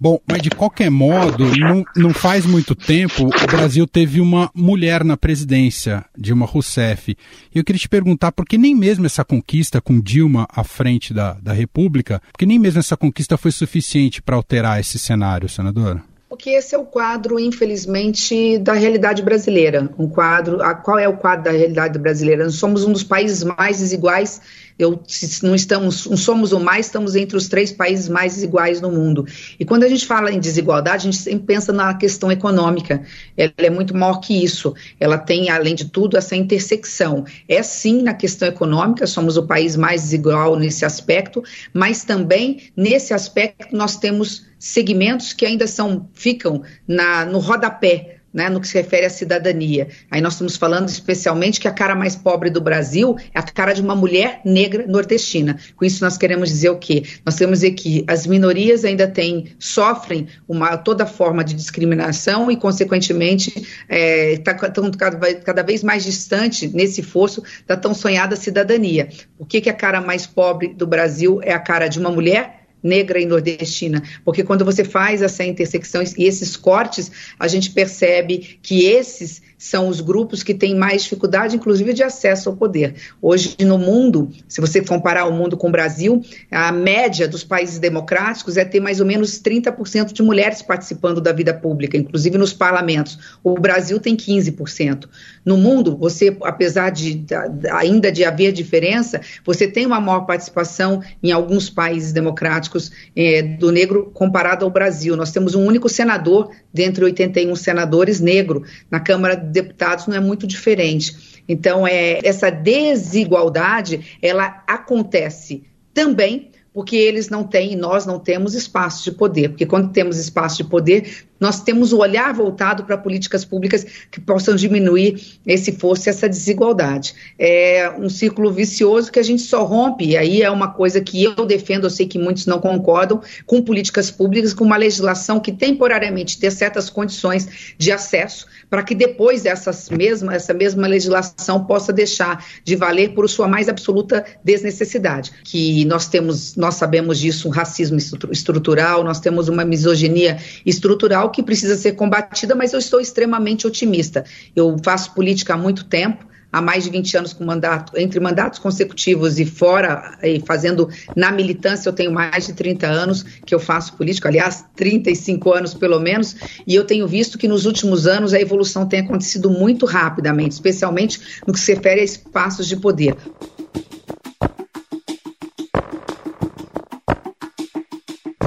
Bom, 0.00 0.20
mas 0.26 0.42
de 0.42 0.50
qualquer 0.50 0.90
modo, 0.90 1.46
não, 1.56 1.84
não 1.96 2.14
faz 2.14 2.44
muito 2.44 2.74
tempo, 2.74 3.26
o 3.26 3.46
Brasil 3.46 3.86
teve 3.86 4.20
uma 4.20 4.50
mulher 4.54 5.02
na 5.02 5.16
presidência, 5.16 6.04
Dilma 6.16 6.46
Rousseff. 6.46 7.16
E 7.54 7.58
eu 7.58 7.64
queria 7.64 7.80
te 7.80 7.88
perguntar, 7.88 8.32
por 8.32 8.46
que 8.46 8.58
nem 8.58 8.74
mesmo 8.74 9.06
essa 9.06 9.24
conquista 9.24 9.80
com 9.80 10.00
Dilma 10.00 10.46
à 10.50 10.62
frente 10.62 11.14
da, 11.14 11.32
da 11.34 11.52
República, 11.52 12.22
porque 12.30 12.46
nem 12.46 12.58
mesmo 12.58 12.80
essa 12.80 12.96
conquista 12.96 13.36
foi 13.36 13.50
suficiente 13.50 14.20
para 14.20 14.36
alterar 14.36 14.78
esse 14.78 14.98
cenário, 14.98 15.48
senadora? 15.48 16.02
Porque 16.28 16.50
esse 16.50 16.74
é 16.74 16.78
o 16.78 16.84
quadro, 16.84 17.40
infelizmente, 17.40 18.58
da 18.58 18.74
realidade 18.74 19.22
brasileira. 19.22 19.88
Um 19.98 20.06
quadro, 20.06 20.62
a, 20.62 20.74
qual 20.74 20.98
é 20.98 21.08
o 21.08 21.16
quadro 21.16 21.44
da 21.44 21.50
realidade 21.50 21.98
brasileira? 21.98 22.44
Nós 22.44 22.56
somos 22.56 22.84
um 22.84 22.92
dos 22.92 23.02
países 23.02 23.42
mais 23.42 23.78
desiguais. 23.78 24.40
Eu, 24.78 25.02
se 25.06 25.44
não 25.44 25.54
estamos, 25.54 26.06
não 26.06 26.16
somos 26.16 26.52
o 26.52 26.60
mais, 26.60 26.86
estamos 26.86 27.16
entre 27.16 27.36
os 27.36 27.48
três 27.48 27.72
países 27.72 28.08
mais 28.08 28.34
desiguais 28.34 28.80
no 28.80 28.90
mundo. 28.90 29.26
E 29.58 29.64
quando 29.64 29.84
a 29.84 29.88
gente 29.88 30.06
fala 30.06 30.30
em 30.30 30.38
desigualdade, 30.38 31.08
a 31.08 31.10
gente 31.10 31.16
sempre 31.16 31.46
pensa 31.46 31.72
na 31.72 31.94
questão 31.94 32.30
econômica. 32.30 33.02
Ela 33.36 33.52
é 33.58 33.70
muito 33.70 33.96
maior 33.96 34.20
que 34.20 34.44
isso. 34.44 34.74
Ela 35.00 35.18
tem, 35.18 35.50
além 35.50 35.74
de 35.74 35.86
tudo, 35.86 36.16
essa 36.16 36.36
intersecção. 36.36 37.24
É 37.48 37.62
sim 37.62 38.02
na 38.02 38.14
questão 38.14 38.46
econômica, 38.46 39.06
somos 39.06 39.36
o 39.36 39.46
país 39.46 39.74
mais 39.74 40.02
desigual 40.02 40.56
nesse 40.56 40.84
aspecto, 40.84 41.42
mas 41.72 42.04
também 42.04 42.70
nesse 42.76 43.12
aspecto 43.12 43.76
nós 43.76 43.96
temos 43.96 44.46
segmentos 44.58 45.32
que 45.32 45.46
ainda 45.46 45.66
são 45.66 46.08
ficam 46.14 46.62
na, 46.86 47.24
no 47.24 47.38
rodapé 47.38 48.17
né, 48.32 48.48
no 48.48 48.60
que 48.60 48.68
se 48.68 48.74
refere 48.74 49.06
à 49.06 49.10
cidadania. 49.10 49.88
Aí 50.10 50.20
nós 50.20 50.34
estamos 50.34 50.56
falando 50.56 50.88
especialmente 50.88 51.60
que 51.60 51.68
a 51.68 51.72
cara 51.72 51.94
mais 51.94 52.14
pobre 52.14 52.50
do 52.50 52.60
Brasil 52.60 53.16
é 53.34 53.38
a 53.38 53.42
cara 53.42 53.72
de 53.72 53.80
uma 53.80 53.94
mulher 53.94 54.40
negra 54.44 54.86
nordestina. 54.86 55.58
Com 55.76 55.84
isso 55.84 56.04
nós 56.04 56.16
queremos 56.16 56.48
dizer 56.48 56.70
o 56.70 56.76
quê? 56.76 57.02
Nós 57.24 57.36
queremos 57.36 57.60
dizer 57.60 57.72
que 57.72 58.04
as 58.06 58.26
minorias 58.26 58.84
ainda 58.84 59.06
têm, 59.06 59.52
sofrem 59.58 60.28
uma, 60.46 60.76
toda 60.76 61.06
forma 61.06 61.42
de 61.42 61.54
discriminação 61.54 62.50
e, 62.50 62.56
consequentemente, 62.56 63.48
estão 63.50 63.66
é, 63.88 64.36
tá, 64.38 64.54
cada, 64.96 65.34
cada, 65.36 65.62
vez 65.62 65.82
mais 65.82 66.04
distante 66.04 66.68
nesse 66.68 67.02
fosso 67.02 67.42
da 67.66 67.76
tão 67.76 67.94
sonhada 67.94 68.36
cidadania. 68.36 69.08
O 69.38 69.44
que, 69.44 69.60
que 69.60 69.70
a 69.70 69.74
cara 69.74 70.00
mais 70.00 70.26
pobre 70.26 70.68
do 70.68 70.86
Brasil 70.86 71.40
é 71.42 71.52
a 71.52 71.58
cara 71.58 71.88
de 71.88 71.98
uma 71.98 72.10
mulher 72.10 72.57
negra 72.82 73.20
e 73.20 73.26
nordestina, 73.26 74.02
porque 74.24 74.44
quando 74.44 74.64
você 74.64 74.84
faz 74.84 75.22
essa 75.22 75.44
intersecção 75.44 76.02
e 76.16 76.24
esses 76.24 76.56
cortes, 76.56 77.10
a 77.38 77.48
gente 77.48 77.70
percebe 77.70 78.58
que 78.62 78.86
esses 78.86 79.42
são 79.58 79.88
os 79.88 80.00
grupos 80.00 80.44
que 80.44 80.54
têm 80.54 80.76
mais 80.76 81.02
dificuldade, 81.02 81.56
inclusive, 81.56 81.92
de 81.92 82.04
acesso 82.04 82.48
ao 82.48 82.56
poder. 82.56 82.94
Hoje, 83.20 83.56
no 83.60 83.76
mundo, 83.76 84.30
se 84.46 84.60
você 84.60 84.80
comparar 84.80 85.26
o 85.26 85.32
mundo 85.32 85.56
com 85.56 85.68
o 85.68 85.72
Brasil, 85.72 86.22
a 86.50 86.70
média 86.70 87.26
dos 87.26 87.42
países 87.42 87.80
democráticos 87.80 88.56
é 88.56 88.64
ter 88.64 88.78
mais 88.78 89.00
ou 89.00 89.06
menos 89.06 89.42
30% 89.42 90.12
de 90.12 90.22
mulheres 90.22 90.62
participando 90.62 91.20
da 91.20 91.32
vida 91.32 91.52
pública, 91.52 91.96
inclusive 91.96 92.38
nos 92.38 92.52
parlamentos. 92.52 93.18
O 93.42 93.54
Brasil 93.58 93.98
tem 93.98 94.16
15%. 94.16 95.08
No 95.44 95.56
mundo, 95.56 95.96
você, 95.96 96.36
apesar 96.42 96.90
de 96.90 97.24
ainda 97.72 98.12
de 98.12 98.24
haver 98.24 98.52
diferença, 98.52 99.20
você 99.44 99.66
tem 99.66 99.86
uma 99.86 100.00
maior 100.00 100.20
participação 100.20 101.02
em 101.20 101.32
alguns 101.32 101.68
países 101.68 102.12
democráticos 102.12 102.67
é, 103.14 103.42
do 103.42 103.72
negro 103.72 104.10
comparado 104.12 104.64
ao 104.64 104.70
Brasil. 104.70 105.16
Nós 105.16 105.32
temos 105.32 105.54
um 105.54 105.64
único 105.64 105.88
senador 105.88 106.50
dentre 106.72 107.04
81 107.04 107.54
senadores 107.56 108.20
negro. 108.20 108.64
Na 108.90 109.00
Câmara 109.00 109.34
de 109.34 109.46
Deputados 109.46 110.06
não 110.06 110.16
é 110.16 110.20
muito 110.20 110.46
diferente. 110.46 111.42
Então, 111.48 111.86
é, 111.86 112.20
essa 112.22 112.50
desigualdade, 112.50 114.18
ela 114.20 114.62
acontece 114.66 115.64
também 115.94 116.50
porque 116.78 116.94
eles 116.94 117.28
não 117.28 117.42
têm, 117.42 117.74
nós 117.74 118.06
não 118.06 118.20
temos 118.20 118.54
espaço 118.54 119.02
de 119.02 119.10
poder, 119.10 119.48
porque 119.48 119.66
quando 119.66 119.90
temos 119.90 120.16
espaço 120.16 120.58
de 120.58 120.64
poder, 120.64 121.26
nós 121.40 121.60
temos 121.60 121.92
o 121.92 121.98
olhar 121.98 122.32
voltado 122.32 122.84
para 122.84 122.96
políticas 122.96 123.44
públicas 123.44 123.84
que 124.10 124.20
possam 124.20 124.54
diminuir 124.54 125.38
esse 125.46 125.72
fosso, 125.72 126.08
essa 126.08 126.28
desigualdade. 126.28 127.14
É 127.38 127.90
um 127.98 128.08
círculo 128.08 128.52
vicioso 128.52 129.10
que 129.10 129.18
a 129.18 129.22
gente 129.22 129.42
só 129.42 129.64
rompe, 129.64 130.06
e 130.06 130.16
aí 130.16 130.42
é 130.42 130.50
uma 130.50 130.68
coisa 130.68 131.00
que 131.00 131.22
eu 131.22 131.46
defendo, 131.46 131.84
eu 131.84 131.90
sei 131.90 132.06
que 132.06 132.18
muitos 132.18 132.46
não 132.46 132.60
concordam, 132.60 133.20
com 133.46 133.62
políticas 133.62 134.10
públicas, 134.10 134.52
com 134.52 134.64
uma 134.64 134.76
legislação 134.76 135.40
que 135.40 135.52
temporariamente 135.52 136.40
dê 136.40 136.50
certas 136.50 136.90
condições 136.90 137.74
de 137.76 137.92
acesso, 137.92 138.46
para 138.68 138.82
que 138.82 138.94
depois 138.94 139.46
essas 139.46 139.88
mesma, 139.88 140.34
essa 140.34 140.52
mesma 140.52 140.86
legislação 140.86 141.64
possa 141.64 141.92
deixar 141.92 142.44
de 142.64 142.76
valer 142.76 143.14
por 143.14 143.28
sua 143.28 143.48
mais 143.48 143.68
absoluta 143.68 144.24
desnecessidade. 144.44 145.32
Que 145.44 145.84
nós 145.84 146.08
temos, 146.08 146.56
nós 146.56 146.74
sabemos 146.74 147.18
disso, 147.18 147.48
um 147.48 147.50
racismo 147.50 147.98
estrutural, 148.30 149.04
nós 149.04 149.20
temos 149.20 149.48
uma 149.48 149.64
misoginia 149.64 150.38
estrutural 150.64 151.27
que 151.30 151.42
precisa 151.42 151.76
ser 151.76 151.92
combatida, 151.92 152.54
mas 152.54 152.72
eu 152.72 152.78
estou 152.78 153.00
extremamente 153.00 153.66
otimista. 153.66 154.24
Eu 154.54 154.76
faço 154.82 155.14
política 155.14 155.54
há 155.54 155.56
muito 155.56 155.84
tempo, 155.84 156.26
há 156.52 156.60
mais 156.60 156.84
de 156.84 156.90
20 156.90 157.16
anos 157.16 157.32
com 157.32 157.44
mandato, 157.44 157.92
entre 157.96 158.18
mandatos 158.20 158.58
consecutivos 158.58 159.38
e 159.38 159.44
fora, 159.44 160.18
e 160.22 160.40
fazendo 160.40 160.88
na 161.14 161.30
militância, 161.30 161.88
eu 161.88 161.92
tenho 161.92 162.12
mais 162.12 162.46
de 162.46 162.54
30 162.54 162.86
anos 162.86 163.22
que 163.44 163.54
eu 163.54 163.60
faço 163.60 163.94
política, 163.94 164.28
aliás, 164.28 164.64
35 164.74 165.52
anos 165.52 165.74
pelo 165.74 166.00
menos, 166.00 166.36
e 166.66 166.74
eu 166.74 166.84
tenho 166.84 167.06
visto 167.06 167.38
que 167.38 167.48
nos 167.48 167.66
últimos 167.66 168.06
anos 168.06 168.32
a 168.32 168.40
evolução 168.40 168.86
tem 168.86 169.00
acontecido 169.00 169.50
muito 169.50 169.84
rapidamente, 169.86 170.52
especialmente 170.52 171.20
no 171.46 171.52
que 171.52 171.60
se 171.60 171.74
refere 171.74 172.00
a 172.00 172.04
espaços 172.04 172.66
de 172.66 172.76
poder. 172.76 173.16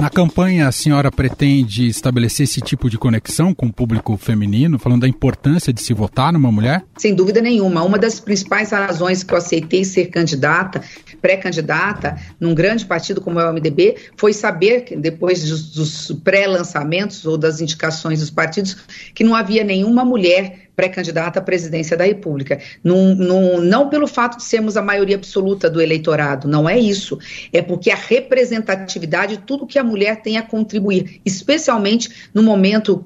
Na 0.02 0.10
campanha, 0.10 0.66
a 0.66 0.72
senhora 0.72 1.12
pretende 1.12 1.86
estabelecer 1.86 2.42
esse 2.42 2.60
tipo 2.60 2.90
de 2.90 2.98
conexão 2.98 3.54
com 3.54 3.66
o 3.66 3.72
público 3.72 4.16
feminino, 4.16 4.76
falando 4.76 5.02
da 5.02 5.08
importância 5.08 5.72
de 5.72 5.80
se 5.80 5.94
votar 5.94 6.32
numa 6.32 6.50
mulher? 6.50 6.82
Sem 6.98 7.14
dúvida 7.14 7.40
nenhuma. 7.40 7.84
Uma 7.84 7.96
das 7.96 8.18
principais 8.18 8.72
razões 8.72 9.22
que 9.22 9.32
eu 9.32 9.38
aceitei 9.38 9.84
ser 9.84 10.06
candidata, 10.06 10.82
pré-candidata, 11.20 12.16
num 12.40 12.52
grande 12.52 12.84
partido 12.84 13.20
como 13.20 13.38
é 13.38 13.48
o 13.48 13.52
MDB, 13.52 13.94
foi 14.16 14.32
saber 14.32 14.80
que 14.80 14.96
depois 14.96 15.44
dos, 15.48 15.70
dos 15.70 16.20
pré-lançamentos 16.24 17.24
ou 17.24 17.38
das 17.38 17.60
indicações 17.60 18.18
dos 18.18 18.30
partidos, 18.30 18.76
que 19.14 19.22
não 19.22 19.36
havia 19.36 19.62
nenhuma 19.62 20.04
mulher 20.04 20.61
pré-candidata 20.74 21.38
à 21.38 21.42
presidência 21.42 21.96
da 21.96 22.04
República. 22.04 22.58
Num, 22.82 23.14
num, 23.14 23.60
não 23.60 23.88
pelo 23.88 24.06
fato 24.06 24.38
de 24.38 24.44
sermos 24.44 24.76
a 24.76 24.82
maioria 24.82 25.16
absoluta 25.16 25.68
do 25.68 25.80
eleitorado, 25.80 26.48
não 26.48 26.68
é 26.68 26.78
isso. 26.78 27.18
É 27.52 27.60
porque 27.60 27.90
a 27.90 27.96
representatividade, 27.96 29.42
tudo 29.46 29.66
que 29.66 29.78
a 29.78 29.84
mulher 29.84 30.22
tem 30.22 30.38
a 30.38 30.42
contribuir, 30.42 31.20
especialmente 31.24 32.30
no 32.32 32.42
momento 32.42 33.04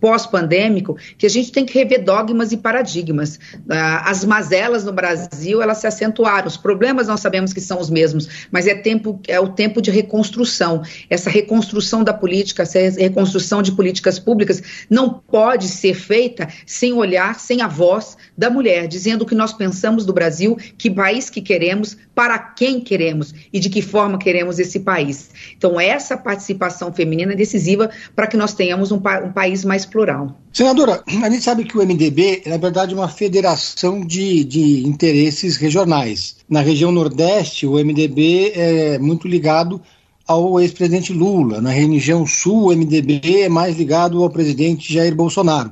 pós-pandêmico, 0.00 0.96
que 1.16 1.26
a 1.26 1.30
gente 1.30 1.52
tem 1.52 1.64
que 1.64 1.78
rever 1.78 2.02
dogmas 2.02 2.52
e 2.52 2.56
paradigmas. 2.56 3.38
Ah, 3.68 4.10
as 4.10 4.24
mazelas 4.24 4.84
no 4.84 4.92
Brasil, 4.92 5.62
elas 5.62 5.78
se 5.78 5.86
acentuaram. 5.86 6.48
Os 6.48 6.56
problemas 6.56 7.06
nós 7.06 7.20
sabemos 7.20 7.52
que 7.52 7.60
são 7.60 7.78
os 7.78 7.90
mesmos, 7.90 8.28
mas 8.50 8.66
é, 8.66 8.74
tempo, 8.74 9.20
é 9.28 9.38
o 9.38 9.48
tempo 9.48 9.80
de 9.80 9.90
reconstrução. 9.90 10.82
Essa 11.08 11.30
reconstrução 11.30 12.02
da 12.02 12.12
política, 12.12 12.62
essa 12.62 12.78
reconstrução 12.78 13.62
de 13.62 13.72
políticas 13.72 14.18
públicas 14.18 14.62
não 14.90 15.10
pode 15.14 15.68
ser 15.68 15.94
feita 15.94 16.48
sem 16.66 16.92
o 16.92 17.03
olhar, 17.04 17.38
sem 17.38 17.62
a 17.62 17.68
voz 17.68 18.16
da 18.36 18.50
mulher, 18.50 18.88
dizendo 18.88 19.22
o 19.22 19.26
que 19.26 19.34
nós 19.34 19.52
pensamos 19.52 20.04
do 20.04 20.12
Brasil, 20.12 20.56
que 20.76 20.90
país 20.90 21.30
que 21.30 21.40
queremos, 21.40 21.96
para 22.14 22.38
quem 22.38 22.80
queremos 22.80 23.34
e 23.52 23.60
de 23.60 23.68
que 23.68 23.82
forma 23.82 24.18
queremos 24.18 24.58
esse 24.58 24.80
país. 24.80 25.30
Então, 25.56 25.80
essa 25.80 26.16
participação 26.16 26.92
feminina 26.92 27.32
é 27.32 27.36
decisiva 27.36 27.90
para 28.14 28.26
que 28.26 28.36
nós 28.36 28.54
tenhamos 28.54 28.90
um, 28.90 28.98
pa 28.98 29.20
um 29.20 29.32
país 29.32 29.64
mais 29.64 29.84
plural. 29.84 30.38
Senadora, 30.52 31.02
a 31.06 31.30
gente 31.30 31.42
sabe 31.42 31.64
que 31.64 31.76
o 31.76 31.84
MDB 31.84 32.42
é, 32.44 32.48
na 32.48 32.56
verdade, 32.56 32.94
uma 32.94 33.08
federação 33.08 34.00
de, 34.00 34.44
de 34.44 34.86
interesses 34.86 35.56
regionais. 35.56 36.36
Na 36.48 36.60
região 36.60 36.92
Nordeste, 36.92 37.66
o 37.66 37.74
MDB 37.74 38.52
é 38.54 38.98
muito 38.98 39.26
ligado 39.26 39.80
ao 40.26 40.60
ex-presidente 40.60 41.12
Lula. 41.12 41.60
Na 41.60 41.70
região 41.70 42.26
Sul, 42.26 42.68
o 42.68 42.76
MDB 42.76 43.42
é 43.42 43.48
mais 43.48 43.76
ligado 43.76 44.22
ao 44.22 44.30
presidente 44.30 44.92
Jair 44.92 45.14
Bolsonaro 45.14 45.70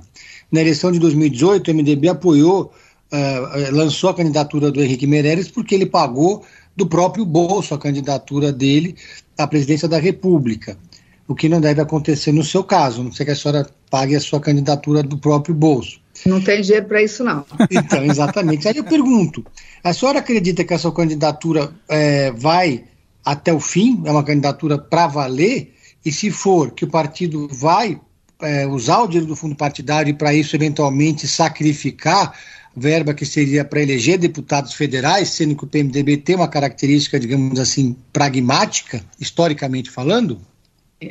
na 0.52 0.61
eleição 0.61 0.92
de 0.92 0.99
2018, 0.99 1.71
o 1.71 1.75
MDB 1.75 2.11
apoiou, 2.11 2.73
uh, 3.11 3.75
lançou 3.75 4.11
a 4.11 4.14
candidatura 4.14 4.71
do 4.71 4.82
Henrique 4.82 5.06
Meirelles 5.06 5.49
porque 5.49 5.75
ele 5.75 5.87
pagou 5.87 6.44
do 6.76 6.87
próprio 6.87 7.25
bolso 7.25 7.75
a 7.75 7.78
candidatura 7.78 8.52
dele 8.52 8.94
à 9.38 9.47
presidência 9.47 9.88
da 9.88 9.99
República. 9.99 10.76
O 11.26 11.35
que 11.35 11.49
não 11.49 11.61
deve 11.61 11.80
acontecer 11.80 12.32
no 12.32 12.44
seu 12.44 12.62
caso, 12.62 13.02
não 13.02 13.12
sei 13.12 13.25
que 13.25 13.32
a 13.32 13.37
senhora 13.37 13.66
pague 13.90 14.14
a 14.14 14.21
sua 14.21 14.40
candidatura 14.40 15.02
do 15.02 15.16
próprio 15.16 15.54
bolso. 15.54 16.00
Não 16.26 16.40
tem 16.40 16.61
dinheiro 16.61 16.87
para 16.87 17.02
isso, 17.02 17.25
não. 17.25 17.44
Então, 17.71 18.04
exatamente. 18.04 18.68
Aí 18.68 18.76
eu 18.76 18.85
pergunto: 18.85 19.44
a 19.82 19.92
senhora 19.94 20.18
acredita 20.18 20.62
que 20.62 20.75
essa 20.75 20.90
candidatura 20.92 21.73
é, 21.88 22.30
vai 22.32 22.85
até 23.25 23.52
o 23.52 23.61
fim? 23.61 24.02
É 24.04 24.11
uma 24.11 24.23
candidatura 24.23 24.76
para 24.76 25.06
valer? 25.06 25.73
E 26.04 26.12
se 26.12 26.30
for, 26.30 26.73
que 26.73 26.85
o 26.85 26.88
partido 26.88 27.49
vai 27.49 27.99
é, 28.42 28.66
usar 28.66 29.02
o 29.02 29.06
dinheiro 29.06 29.26
do 29.26 29.37
fundo 29.37 29.54
partidário 29.54 30.11
e, 30.11 30.14
para 30.14 30.34
isso, 30.34 30.56
eventualmente 30.56 31.26
sacrificar 31.26 32.34
verba 32.75 33.12
que 33.12 33.26
seria 33.26 33.64
para 33.64 33.82
eleger 33.82 34.18
deputados 34.18 34.72
federais, 34.72 35.28
sendo 35.28 35.54
que 35.54 35.64
o 35.64 35.66
PMDB 35.66 36.16
tem 36.16 36.37
uma 36.37 36.49
característica, 36.49 37.20
digamos 37.20 37.61
assim, 37.61 37.96
pragmática, 38.12 39.02
historicamente 39.20 39.90
falando? 39.90 40.40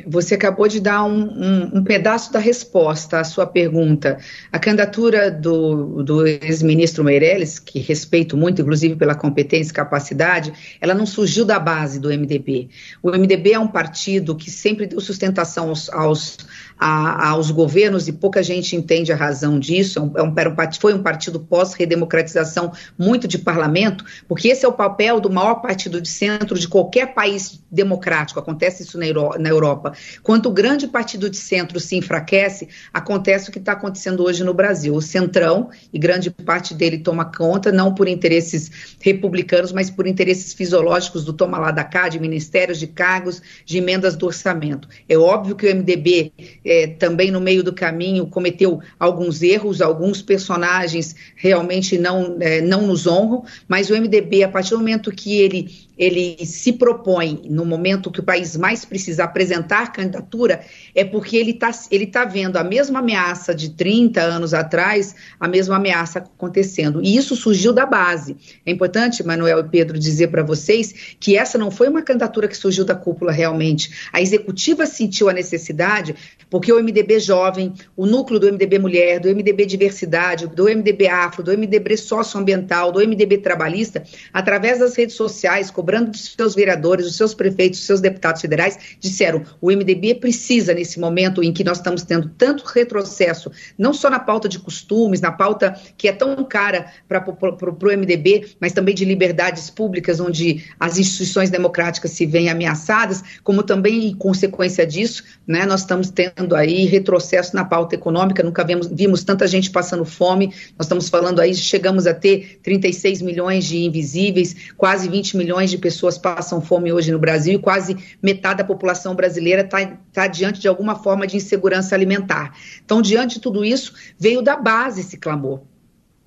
Você 0.06 0.34
acabou 0.34 0.66
de 0.66 0.80
dar 0.80 1.04
um, 1.04 1.22
um, 1.22 1.78
um, 1.78 1.84
pedaço 1.84 2.32
da 2.32 2.38
resposta 2.38 3.20
à 3.20 3.24
sua 3.24 3.46
pergunta. 3.46 4.18
A 4.50 4.58
candidatura 4.58 5.30
do, 5.30 6.02
do 6.02 6.26
ex-ministro 6.26 7.04
Meirelles, 7.04 7.58
que 7.58 7.78
respeito 7.78 8.36
muito, 8.36 8.62
inclusive 8.62 8.96
pela 8.96 9.14
competência 9.14 9.70
e 9.70 9.74
capacidade, 9.74 10.52
ela 10.80 10.94
não 10.94 11.04
surgiu 11.04 11.44
da 11.44 11.58
base 11.58 12.00
do 12.00 12.08
MDB. 12.08 12.70
O 13.02 13.10
MDB 13.10 13.52
é 13.52 13.58
um 13.58 13.68
partido 13.68 14.34
que 14.34 14.50
sempre 14.50 14.86
deu 14.86 15.00
sustentação 15.00 15.68
aos, 15.68 15.90
aos, 15.90 16.38
a, 16.82 17.28
aos 17.30 17.52
governos 17.52 18.08
e 18.08 18.12
pouca 18.12 18.42
gente 18.42 18.74
entende 18.74 19.12
a 19.12 19.16
razão 19.16 19.56
disso. 19.56 20.00
É 20.00 20.02
um, 20.02 20.12
é 20.16 20.48
um, 20.48 20.72
foi 20.80 20.92
um 20.92 21.02
partido 21.02 21.38
pós-redemocratização 21.38 22.72
muito 22.98 23.28
de 23.28 23.38
parlamento, 23.38 24.04
porque 24.26 24.48
esse 24.48 24.64
é 24.64 24.68
o 24.68 24.72
papel 24.72 25.20
do 25.20 25.30
maior 25.30 25.56
partido 25.56 26.00
de 26.00 26.08
centro 26.08 26.58
de 26.58 26.66
qualquer 26.66 27.14
país 27.14 27.62
democrático. 27.70 28.40
Acontece 28.40 28.82
isso 28.82 28.98
na, 28.98 29.06
Euro, 29.06 29.38
na 29.38 29.48
Europa. 29.48 29.92
Quando 30.24 30.46
o 30.46 30.50
grande 30.50 30.88
partido 30.88 31.30
de 31.30 31.36
centro 31.36 31.78
se 31.78 31.94
enfraquece, 31.94 32.68
acontece 32.92 33.48
o 33.48 33.52
que 33.52 33.60
está 33.60 33.72
acontecendo 33.72 34.24
hoje 34.24 34.42
no 34.42 34.52
Brasil. 34.52 34.92
O 34.92 35.00
centrão, 35.00 35.70
e 35.92 35.98
grande 36.00 36.30
parte 36.30 36.74
dele 36.74 36.98
toma 36.98 37.24
conta, 37.24 37.70
não 37.70 37.94
por 37.94 38.08
interesses 38.08 38.96
republicanos, 39.00 39.70
mas 39.70 39.88
por 39.88 40.08
interesses 40.08 40.52
fisiológicos 40.52 41.24
do 41.24 41.32
toma 41.32 41.58
lá 41.58 41.70
da 41.70 41.84
cá, 41.84 42.08
de 42.08 42.18
ministérios, 42.18 42.78
de 42.78 42.88
cargos, 42.88 43.40
de 43.64 43.78
emendas 43.78 44.16
do 44.16 44.26
orçamento. 44.26 44.88
É 45.08 45.16
óbvio 45.16 45.54
que 45.54 45.66
o 45.66 45.76
MDB 45.76 46.32
é, 46.72 46.86
também 46.86 47.30
no 47.30 47.40
meio 47.40 47.62
do 47.62 47.72
caminho 47.72 48.26
cometeu 48.26 48.80
alguns 48.98 49.42
erros, 49.42 49.82
alguns 49.82 50.22
personagens 50.22 51.14
realmente 51.36 51.98
não, 51.98 52.38
é, 52.40 52.62
não 52.62 52.86
nos 52.86 53.06
honram, 53.06 53.44
mas 53.68 53.90
o 53.90 53.94
MDB, 53.94 54.42
a 54.42 54.48
partir 54.48 54.70
do 54.70 54.78
momento 54.78 55.12
que 55.12 55.38
ele 55.38 55.70
ele 55.96 56.44
se 56.44 56.72
propõe, 56.72 57.42
no 57.48 57.64
momento 57.64 58.10
que 58.10 58.20
o 58.20 58.22
país 58.22 58.56
mais 58.56 58.84
precisa 58.84 59.24
apresentar 59.24 59.92
candidatura, 59.92 60.60
é 60.94 61.04
porque 61.04 61.36
ele 61.36 61.50
está 61.50 61.70
ele 61.90 62.06
tá 62.06 62.24
vendo 62.24 62.56
a 62.56 62.64
mesma 62.64 63.00
ameaça 63.00 63.54
de 63.54 63.70
30 63.70 64.20
anos 64.20 64.54
atrás, 64.54 65.14
a 65.38 65.46
mesma 65.46 65.76
ameaça 65.76 66.18
acontecendo. 66.18 67.02
E 67.02 67.16
isso 67.16 67.36
surgiu 67.36 67.72
da 67.72 67.86
base. 67.86 68.36
É 68.64 68.70
importante, 68.70 69.22
Manuel 69.24 69.60
e 69.60 69.68
Pedro, 69.68 69.98
dizer 69.98 70.28
para 70.28 70.42
vocês 70.42 71.16
que 71.18 71.36
essa 71.36 71.58
não 71.58 71.70
foi 71.70 71.88
uma 71.88 72.02
candidatura 72.02 72.48
que 72.48 72.56
surgiu 72.56 72.84
da 72.84 72.94
cúpula 72.94 73.32
realmente. 73.32 74.08
A 74.12 74.20
executiva 74.20 74.86
sentiu 74.86 75.28
a 75.28 75.32
necessidade, 75.32 76.14
porque 76.50 76.72
o 76.72 76.82
MDB 76.82 77.20
jovem, 77.20 77.72
o 77.96 78.06
núcleo 78.06 78.38
do 78.38 78.46
MDB 78.46 78.78
mulher, 78.78 79.20
do 79.20 79.28
MDB 79.28 79.66
diversidade, 79.66 80.46
do 80.46 80.64
MDB 80.64 81.08
afro, 81.08 81.42
do 81.42 81.56
MDB 81.56 81.96
socioambiental, 81.96 82.92
do 82.92 83.00
MDB 83.00 83.38
trabalhista, 83.38 84.02
através 84.32 84.78
das 84.78 84.94
redes 84.96 85.16
sociais, 85.16 85.70
cobrando 85.82 86.12
dos 86.12 86.34
seus 86.38 86.54
vereadores, 86.54 87.06
dos 87.06 87.16
seus 87.16 87.34
prefeitos, 87.34 87.80
dos 87.80 87.86
seus 87.86 88.00
deputados 88.00 88.40
federais, 88.40 88.78
disseram: 89.00 89.42
o 89.60 89.66
MDB 89.66 90.14
precisa, 90.14 90.72
nesse 90.72 91.00
momento 91.00 91.42
em 91.42 91.52
que 91.52 91.64
nós 91.64 91.78
estamos 91.78 92.04
tendo 92.04 92.28
tanto 92.38 92.64
retrocesso, 92.64 93.50
não 93.76 93.92
só 93.92 94.08
na 94.08 94.20
pauta 94.20 94.48
de 94.48 94.60
costumes, 94.60 95.20
na 95.20 95.32
pauta 95.32 95.76
que 95.98 96.06
é 96.06 96.12
tão 96.12 96.44
cara 96.44 96.86
para 97.08 97.24
o 97.28 97.98
MDB, 97.98 98.54
mas 98.60 98.72
também 98.72 98.94
de 98.94 99.04
liberdades 99.04 99.70
públicas, 99.70 100.20
onde 100.20 100.64
as 100.78 100.98
instituições 100.98 101.50
democráticas 101.50 102.12
se 102.12 102.24
veem 102.26 102.48
ameaçadas, 102.48 103.24
como 103.42 103.64
também, 103.64 104.06
em 104.06 104.14
consequência 104.14 104.86
disso, 104.86 105.24
né, 105.46 105.66
nós 105.66 105.80
estamos 105.80 106.10
tendo 106.10 106.54
aí 106.54 106.84
retrocesso 106.84 107.56
na 107.56 107.64
pauta 107.64 107.96
econômica, 107.96 108.42
nunca 108.42 108.62
vimos, 108.64 108.86
vimos 108.86 109.24
tanta 109.24 109.48
gente 109.48 109.70
passando 109.70 110.04
fome, 110.04 110.46
nós 110.78 110.86
estamos 110.86 111.08
falando 111.08 111.40
aí, 111.40 111.52
chegamos 111.54 112.06
a 112.06 112.14
ter 112.14 112.60
36 112.62 113.20
milhões 113.22 113.64
de 113.64 113.78
invisíveis, 113.78 114.54
quase 114.76 115.08
20 115.08 115.36
milhões 115.36 115.71
de 115.72 115.78
pessoas 115.78 116.16
passam 116.16 116.60
fome 116.60 116.92
hoje 116.92 117.10
no 117.10 117.18
Brasil 117.18 117.54
e 117.54 117.58
quase 117.58 117.96
metade 118.22 118.58
da 118.58 118.64
população 118.64 119.14
brasileira 119.14 119.62
está 119.62 119.98
tá 120.12 120.26
diante 120.26 120.60
de 120.60 120.68
alguma 120.68 120.94
forma 120.94 121.26
de 121.26 121.36
insegurança 121.36 121.94
alimentar. 121.94 122.56
Então, 122.84 123.02
diante 123.02 123.34
de 123.34 123.40
tudo 123.40 123.64
isso, 123.64 123.94
veio 124.18 124.40
da 124.40 124.56
base 124.56 125.00
esse 125.00 125.16
clamor. 125.16 125.71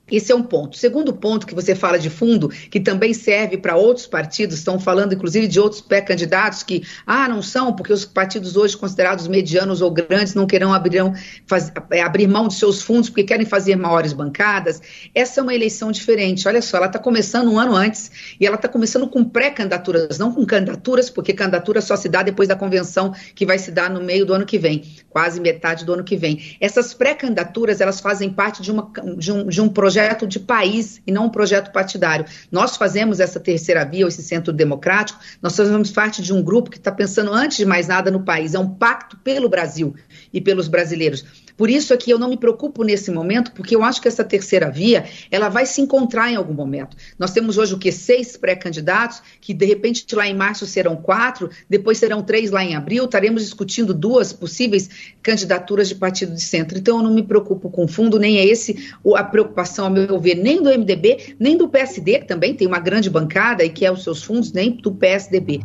Esse 0.09 0.31
é 0.31 0.35
um 0.35 0.43
ponto. 0.43 0.77
Segundo 0.77 1.11
ponto 1.13 1.47
que 1.47 1.55
você 1.55 1.73
fala 1.73 1.97
de 1.97 2.11
fundo, 2.11 2.49
que 2.49 2.79
também 2.79 3.11
serve 3.11 3.57
para 3.57 3.75
outros 3.75 4.05
partidos, 4.05 4.59
estão 4.59 4.79
falando 4.79 5.13
inclusive 5.13 5.47
de 5.47 5.59
outros 5.59 5.81
pré-candidatos 5.81 6.61
que, 6.61 6.83
ah, 7.07 7.27
não 7.27 7.41
são, 7.41 7.73
porque 7.73 7.91
os 7.91 8.05
partidos 8.05 8.55
hoje 8.55 8.77
considerados 8.77 9.27
medianos 9.27 9.81
ou 9.81 9.89
grandes 9.89 10.35
não 10.35 10.45
querão 10.45 10.71
abrir, 10.71 11.01
faz, 11.47 11.71
é, 11.89 12.03
abrir 12.03 12.27
mão 12.27 12.47
de 12.47 12.53
seus 12.53 12.83
fundos 12.83 13.09
porque 13.09 13.23
querem 13.23 13.47
fazer 13.47 13.75
maiores 13.75 14.13
bancadas. 14.13 14.79
Essa 15.13 15.39
é 15.39 15.43
uma 15.43 15.55
eleição 15.55 15.91
diferente. 15.91 16.47
Olha 16.47 16.61
só, 16.61 16.77
ela 16.77 16.85
está 16.85 16.99
começando 16.99 17.51
um 17.51 17.57
ano 17.57 17.75
antes 17.75 18.35
e 18.39 18.45
ela 18.45 18.57
está 18.57 18.67
começando 18.67 19.07
com 19.07 19.23
pré-candidaturas, 19.23 20.19
não 20.19 20.31
com 20.31 20.45
candidaturas, 20.45 21.09
porque 21.09 21.33
candidatura 21.33 21.81
só 21.81 21.95
se 21.95 22.07
dá 22.07 22.21
depois 22.21 22.47
da 22.47 22.55
convenção 22.55 23.11
que 23.33 23.45
vai 23.45 23.57
se 23.57 23.71
dar 23.71 23.89
no 23.89 24.03
meio 24.03 24.23
do 24.23 24.33
ano 24.35 24.45
que 24.45 24.59
vem, 24.59 24.83
quase 25.09 25.41
metade 25.41 25.83
do 25.83 25.93
ano 25.93 26.03
que 26.03 26.15
vem. 26.15 26.55
Essas 26.61 26.93
pré-candidaturas, 26.93 27.81
elas 27.81 27.99
fazem 27.99 28.29
parte 28.29 28.61
de, 28.61 28.71
uma, 28.71 28.91
de, 29.17 29.31
um, 29.31 29.47
de 29.47 29.61
um 29.61 29.67
projeto 29.67 29.94
projeto 29.95 30.27
de 30.27 30.41
país 30.41 31.01
e 31.07 31.11
não 31.11 31.27
um 31.27 31.29
projeto 31.29 31.71
partidário. 31.71 32.25
Nós 32.51 32.75
fazemos 32.75 33.21
essa 33.21 33.39
terceira 33.39 33.85
via, 33.85 34.05
esse 34.05 34.21
centro 34.21 34.51
democrático, 34.51 35.17
nós 35.41 35.55
fazemos 35.55 35.89
parte 35.89 36.21
de 36.21 36.33
um 36.33 36.43
grupo 36.43 36.69
que 36.69 36.77
está 36.77 36.91
pensando, 36.91 37.31
antes 37.31 37.55
de 37.55 37.65
mais 37.65 37.87
nada, 37.87 38.11
no 38.11 38.19
país. 38.19 38.53
É 38.53 38.59
um 38.59 38.69
pacto 38.69 39.15
pelo 39.19 39.47
Brasil 39.47 39.95
e 40.33 40.41
pelos 40.41 40.67
brasileiros. 40.67 41.23
Por 41.57 41.69
isso 41.69 41.93
é 41.93 41.97
que 41.97 42.11
eu 42.11 42.19
não 42.19 42.29
me 42.29 42.37
preocupo 42.37 42.83
nesse 42.83 43.11
momento, 43.11 43.51
porque 43.51 43.75
eu 43.75 43.83
acho 43.83 44.01
que 44.01 44.07
essa 44.07 44.23
terceira 44.23 44.69
via, 44.69 45.05
ela 45.31 45.49
vai 45.49 45.65
se 45.65 45.81
encontrar 45.81 46.31
em 46.31 46.35
algum 46.35 46.53
momento. 46.53 46.97
Nós 47.17 47.31
temos 47.31 47.57
hoje 47.57 47.73
o 47.73 47.77
que? 47.77 47.91
Seis 47.91 48.35
pré-candidatos, 48.35 49.21
que 49.39 49.53
de 49.53 49.65
repente 49.65 50.05
lá 50.13 50.27
em 50.27 50.35
março 50.35 50.65
serão 50.65 50.95
quatro, 50.95 51.49
depois 51.69 51.97
serão 51.97 52.21
três 52.21 52.51
lá 52.51 52.63
em 52.63 52.75
abril, 52.75 53.05
estaremos 53.05 53.43
discutindo 53.43 53.93
duas 53.93 54.33
possíveis 54.33 54.89
candidaturas 55.21 55.87
de 55.87 55.95
partido 55.95 56.33
de 56.33 56.41
centro. 56.41 56.77
Então 56.77 56.97
eu 56.97 57.03
não 57.03 57.13
me 57.13 57.23
preocupo 57.23 57.69
com 57.69 57.87
fundo, 57.87 58.19
nem 58.19 58.37
é 58.37 58.45
esse 58.45 58.93
a 59.15 59.23
preocupação, 59.23 59.85
ao 59.85 59.91
meu 59.91 60.19
ver, 60.19 60.35
nem 60.35 60.61
do 60.61 60.69
MDB, 60.69 61.35
nem 61.39 61.57
do 61.57 61.67
PSD, 61.67 62.19
que 62.19 62.25
também 62.25 62.53
tem 62.53 62.67
uma 62.67 62.79
grande 62.79 63.09
bancada 63.09 63.63
e 63.63 63.69
que 63.69 63.85
é 63.85 63.91
os 63.91 64.03
seus 64.03 64.23
fundos, 64.23 64.51
nem 64.51 64.71
do 64.71 64.91
PSDB. 64.91 65.61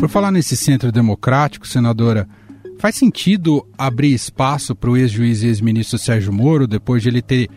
Por 0.00 0.08
falar 0.08 0.32
nesse 0.32 0.56
centro 0.56 0.90
democrático, 0.90 1.68
senadora, 1.68 2.26
faz 2.78 2.96
sentido 2.96 3.68
abrir 3.76 4.14
espaço 4.14 4.74
para 4.74 4.88
o 4.88 4.96
ex-juiz 4.96 5.42
e 5.42 5.48
ex-ministro 5.48 5.98
Sérgio 5.98 6.32
Moro, 6.32 6.66
depois 6.66 7.02
de 7.02 7.10
ele 7.10 7.20
ter 7.20 7.50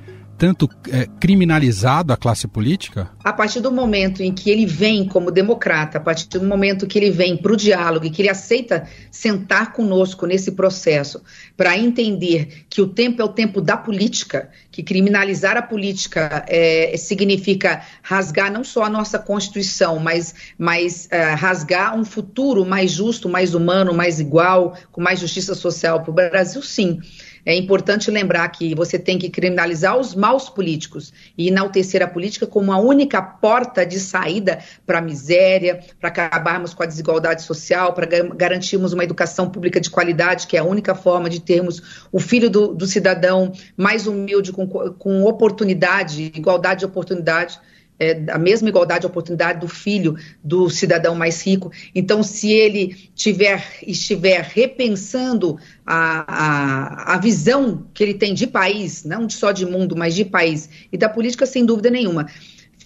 tanto 0.44 0.70
é, 0.92 1.08
criminalizado 1.22 2.12
a 2.12 2.18
classe 2.18 2.50
política? 2.50 3.10
A 3.24 3.32
partir 3.32 3.62
do 3.62 3.72
momento 3.72 4.22
em 4.22 4.34
que 4.34 4.50
ele 4.50 4.66
vem 4.66 5.08
como 5.08 5.32
democrata, 5.32 5.98
a 5.98 6.02
partir 6.02 6.28
do 6.28 6.44
momento 6.44 6.86
que 6.86 7.00
ele 7.00 7.10
vem 7.10 7.38
para 7.38 7.54
o 7.54 7.56
diálogo 7.56 8.06
e 8.06 8.10
que 8.10 8.22
ele 8.22 8.28
aceita 8.28 8.86
sentar 9.10 9.72
conosco 9.72 10.26
nesse 10.26 10.52
processo 10.52 11.24
para 11.56 11.78
entender 11.78 12.66
que 12.70 12.82
o 12.82 12.88
tempo 12.88 13.22
é 13.22 13.26
o 13.26 13.30
tempo 13.30 13.62
da 13.62 13.78
política, 13.78 14.50
que 14.70 14.84
criminalizar 14.84 15.56
a 15.56 15.62
política 15.62 16.44
é, 16.50 16.94
significa 16.98 17.82
rasgar 18.02 18.52
não 18.52 18.66
só 18.66 18.84
a 18.84 18.90
nossa 18.90 19.18
Constituição, 19.18 19.98
mas, 19.98 20.36
mas 20.58 21.08
é, 21.10 21.36
rasgar 21.36 21.98
um 21.98 22.04
futuro 22.04 22.66
mais 22.66 22.92
justo, 22.92 23.30
mais 23.30 23.56
humano, 23.56 23.94
mais 23.94 24.20
igual, 24.20 24.78
com 24.92 25.00
mais 25.00 25.22
justiça 25.22 25.56
social 25.56 26.02
para 26.02 26.12
o 26.12 26.14
Brasil, 26.14 26.62
sim. 26.62 27.00
É 27.46 27.56
importante 27.56 28.10
lembrar 28.10 28.48
que 28.50 28.74
você 28.74 28.98
tem 28.98 29.20
que 29.20 29.30
criminalizar 29.30 29.98
os 29.98 30.16
maus 30.16 30.50
políticos 30.50 31.14
e 31.38 31.50
enaltecer 31.50 32.02
a 32.02 32.08
política 32.08 32.48
como 32.48 32.72
a 32.72 32.78
única 32.78 33.22
porta 33.22 33.86
de 33.86 34.00
saída 34.00 34.60
para 34.86 35.00
a 35.00 35.02
miséria, 35.02 35.82
para 36.00 36.10
acabarmos 36.10 36.74
com 36.74 36.84
a 36.84 36.86
desigualdade 36.86 37.44
social, 37.44 37.94
para 37.94 38.06
garantirmos 38.06 38.94
uma 38.94 39.04
educação 39.04 39.50
pública 39.50 39.80
de 39.82 39.90
qualidade, 39.90 40.48
que 40.48 40.56
é 40.56 40.60
a 40.60 40.64
única 40.64 40.96
forma 40.96 41.30
de 41.30 41.42
termos 41.42 42.08
o 42.12 42.20
filho 42.20 42.50
do, 42.50 42.74
do 42.74 42.88
cidadão 42.88 43.52
mais 43.76 44.08
humilde, 44.08 44.52
com, 44.52 44.68
com 44.68 45.24
oportunidade, 45.24 46.32
igualdade 46.36 46.80
de 46.80 46.86
oportunidade 46.86 47.60
é, 48.00 48.24
a 48.32 48.38
mesma 48.38 48.70
igualdade 48.70 49.02
de 49.02 49.08
oportunidade 49.08 49.60
do 49.60 49.68
filho 49.68 50.16
do 50.44 50.70
cidadão 50.70 51.16
mais 51.16 51.46
rico. 51.46 51.72
Então, 51.94 52.24
se 52.24 52.52
ele 52.52 53.10
tiver, 53.16 53.64
estiver 53.86 54.42
repensando 54.42 55.58
a, 55.86 57.12
a, 57.12 57.16
a 57.16 57.18
visão 57.18 57.86
que 57.94 58.04
ele 58.04 58.14
tem 58.14 58.34
de 58.34 58.48
país, 58.48 59.04
não 59.04 59.30
só 59.30 59.52
de 59.52 59.66
mundo, 59.66 59.96
mas 59.96 60.16
de 60.16 60.26
país 60.26 60.70
e 60.92 60.98
da 60.98 61.10
política, 61.10 61.46
sem 61.46 61.66
dúvida 61.66 61.90
nenhuma. 61.90 62.28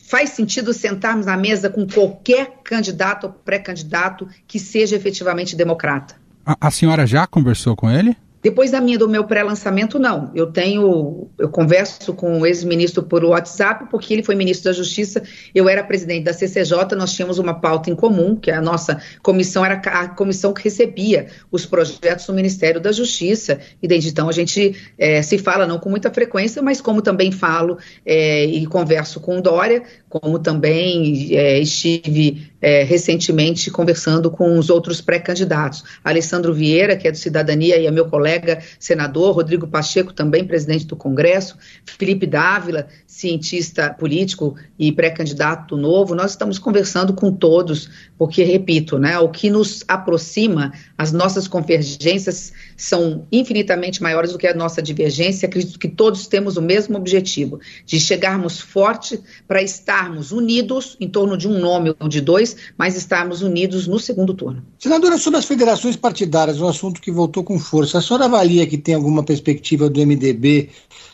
Faz 0.07 0.31
sentido 0.31 0.73
sentarmos 0.73 1.25
na 1.25 1.35
mesa 1.35 1.69
com 1.69 1.85
qualquer 1.85 2.59
candidato 2.63 3.25
ou 3.25 3.33
pré-candidato 3.33 4.27
que 4.47 4.59
seja 4.59 4.95
efetivamente 4.95 5.55
democrata. 5.55 6.15
A, 6.45 6.67
a 6.67 6.71
senhora 6.71 7.05
já 7.05 7.27
conversou 7.27 7.75
com 7.75 7.89
ele? 7.89 8.15
Depois 8.47 8.71
da 8.71 8.79
minha 8.79 8.97
do 8.97 9.09
meu 9.09 9.25
pré-lançamento, 9.25 9.99
não. 9.99 10.31
Eu 10.33 10.47
tenho, 10.47 11.27
eu 11.37 11.49
converso 11.49 12.13
com 12.13 12.39
o 12.39 12.45
ex-ministro 12.45 13.03
por 13.03 13.25
WhatsApp, 13.25 13.87
porque 13.91 14.13
ele 14.13 14.23
foi 14.23 14.35
ministro 14.35 14.71
da 14.71 14.71
Justiça, 14.71 15.21
eu 15.53 15.67
era 15.67 15.83
presidente 15.83 16.23
da 16.23 16.31
CCJ, 16.31 16.95
nós 16.95 17.11
tínhamos 17.11 17.39
uma 17.39 17.55
pauta 17.55 17.89
em 17.89 17.95
comum, 17.95 18.37
que 18.37 18.49
a 18.49 18.61
nossa 18.61 19.01
comissão 19.21 19.65
era 19.65 19.73
a 19.73 20.07
comissão 20.07 20.53
que 20.53 20.63
recebia 20.63 21.27
os 21.51 21.65
projetos 21.65 22.25
do 22.25 22.33
Ministério 22.33 22.79
da 22.79 22.93
Justiça, 22.93 23.59
e 23.83 23.87
desde 23.87 24.11
então 24.11 24.29
a 24.29 24.31
gente 24.31 24.73
é, 24.97 25.21
se 25.21 25.37
fala 25.37 25.67
não 25.67 25.77
com 25.77 25.89
muita 25.89 26.09
frequência, 26.09 26.61
mas 26.61 26.79
como 26.79 27.01
também 27.01 27.33
falo 27.33 27.77
é, 28.05 28.45
e 28.45 28.65
converso 28.65 29.19
com 29.19 29.39
o 29.39 29.41
Dória, 29.41 29.83
como 30.07 30.39
também 30.39 31.35
é, 31.35 31.59
estive 31.59 32.49
é, 32.61 32.83
recentemente 32.83 33.69
conversando 33.69 34.31
com 34.31 34.57
os 34.57 34.69
outros 34.69 35.01
pré-candidatos. 35.01 35.83
Alessandro 36.03 36.53
Vieira, 36.53 36.95
que 36.95 37.07
é 37.07 37.11
do 37.11 37.17
Cidadania 37.17 37.77
e 37.77 37.85
é 37.85 37.91
meu 37.91 38.05
colega 38.05 38.36
senador, 38.79 39.35
Rodrigo 39.35 39.67
Pacheco, 39.67 40.13
também 40.13 40.45
presidente 40.45 40.85
do 40.85 40.95
Congresso, 40.95 41.57
Felipe 41.85 42.25
Dávila, 42.25 42.87
cientista 43.05 43.89
político 43.93 44.55
e 44.77 44.91
pré-candidato 44.91 45.75
novo, 45.75 46.13
nós 46.13 46.31
estamos 46.31 46.59
conversando 46.59 47.13
com 47.13 47.31
todos, 47.31 47.89
porque, 48.17 48.43
repito, 48.43 48.99
né, 48.99 49.17
o 49.19 49.29
que 49.29 49.49
nos 49.49 49.83
aproxima, 49.87 50.71
as 50.97 51.11
nossas 51.11 51.47
convergências 51.47 52.53
são 52.75 53.25
infinitamente 53.31 54.01
maiores 54.01 54.31
do 54.31 54.37
que 54.37 54.47
a 54.47 54.53
nossa 54.53 54.81
divergência. 54.81 55.47
Acredito 55.47 55.79
que 55.79 55.87
todos 55.87 56.27
temos 56.27 56.57
o 56.57 56.61
mesmo 56.61 56.97
objetivo, 56.97 57.59
de 57.85 57.99
chegarmos 57.99 58.59
forte 58.59 59.19
para 59.47 59.61
estarmos 59.61 60.31
unidos 60.31 60.95
em 60.99 61.07
torno 61.07 61.37
de 61.37 61.47
um 61.47 61.59
nome 61.59 61.95
ou 61.99 62.07
de 62.07 62.21
dois, 62.21 62.55
mas 62.77 62.95
estarmos 62.95 63.41
unidos 63.41 63.87
no 63.87 63.99
segundo 63.99 64.33
turno. 64.33 64.63
Senadora, 64.77 65.17
sobre 65.17 65.39
as 65.39 65.45
federações 65.45 65.95
partidárias, 65.95 66.59
um 66.59 66.67
assunto 66.67 67.01
que 67.01 67.11
voltou 67.11 67.43
com 67.43 67.57
força. 67.57 67.97
A 67.97 68.01
senhora 68.01 68.26
avalia 68.27 68.67
que 68.67 68.77
tem 68.77 68.95
alguma 68.95 69.23
perspectiva 69.23 69.89
do 69.89 69.99
MDB 69.99 70.69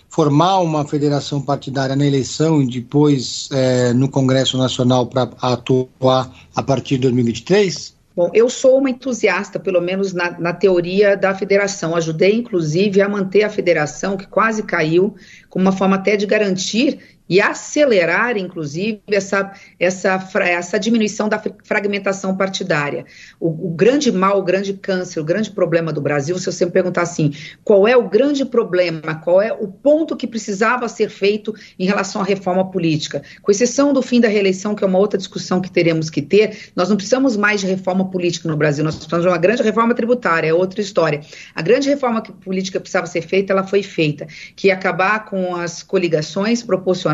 formar 0.09 0.59
uma 0.59 0.85
federação 0.85 1.41
partidária 1.41 1.95
na 1.95 2.05
eleição 2.05 2.61
e 2.61 2.67
depois 2.67 3.49
é, 3.51 3.93
no 3.93 4.07
Congresso 4.07 4.57
Nacional 4.59 5.07
para 5.07 5.31
atuar 5.41 6.31
a 6.55 6.61
partir 6.61 6.95
de 6.95 7.03
2023? 7.03 7.95
Bom, 8.15 8.29
eu 8.31 8.47
sou 8.47 8.77
uma 8.77 8.91
entusiasta, 8.91 9.59
pelo 9.59 9.81
menos 9.81 10.13
na, 10.13 10.39
na, 10.39 10.53
teoria 10.53 11.17
da 11.17 11.33
federação. 11.33 11.95
Ajudei, 11.95 12.35
inclusive, 12.35 13.01
a 13.01 13.09
manter 13.09 13.43
a 13.43 13.49
federação, 13.49 14.15
que 14.15 14.27
quase 14.27 14.61
caiu, 14.61 15.15
como 15.49 15.65
uma 15.65 15.71
forma 15.71 15.95
até 15.95 16.15
de 16.15 16.27
garantir 16.27 16.99
e 17.27 17.39
acelerar, 17.39 18.37
inclusive, 18.37 19.01
essa, 19.07 19.53
essa, 19.79 20.29
essa 20.41 20.79
diminuição 20.79 21.29
da 21.29 21.41
fragmentação 21.63 22.35
partidária. 22.35 23.05
O, 23.39 23.67
o, 23.67 23.69
grande 23.69 24.11
mal, 24.11 24.39
o 24.39 24.43
grande 24.43 24.73
câncer, 24.73 25.19
o 25.19 25.23
grande 25.23 25.51
problema 25.51 25.93
do 25.93 26.01
Brasil, 26.01 26.37
se 26.37 26.45
você 26.45 26.65
me 26.65 26.71
perguntar 26.71 27.03
assim, 27.03 27.33
qual 27.63 27.87
é 27.87 27.95
o 27.95 28.09
grande 28.09 28.43
problema, 28.45 29.15
qual 29.15 29.41
é 29.41 29.53
o 29.53 29.67
ponto 29.67 30.15
que 30.15 30.27
precisava 30.27 30.87
ser 30.89 31.09
feito 31.09 31.53
em 31.79 31.85
relação 31.85 32.21
à 32.21 32.25
reforma 32.25 32.69
política, 32.69 33.23
com 33.41 33.51
exceção 33.51 33.93
do 33.93 34.01
fim 34.01 34.19
da 34.19 34.27
reeleição, 34.27 34.75
que 34.75 34.83
é 34.83 34.87
uma 34.87 34.99
outra 34.99 35.17
discussão 35.17 35.61
que 35.61 35.71
teremos 35.71 36.09
que 36.09 36.21
ter, 36.21 36.71
nós 36.75 36.89
não 36.89 36.97
precisamos 36.97 37.37
mais 37.37 37.61
de 37.61 37.67
reforma 37.67 38.09
política 38.09 38.49
no 38.49 38.57
Brasil, 38.57 38.83
nós 38.83 38.95
precisamos 38.95 39.23
de 39.23 39.29
uma 39.29 39.37
grande 39.37 39.63
reforma 39.63 39.93
tributária, 39.93 40.49
é 40.49 40.53
outra 40.53 40.81
história. 40.81 41.21
A 41.55 41.61
grande 41.61 41.89
reforma 41.89 42.21
política 42.21 42.79
precisava 42.79 43.07
ser 43.07 43.21
feita, 43.21 43.53
ela 43.53 43.63
foi 43.63 43.81
feita, 43.81 44.27
que 44.55 44.67
ia 44.67 44.73
acabar 44.73 45.25
com 45.25 45.55
as 45.55 45.81
coligações 45.81 46.61
proporcionais 46.61 47.12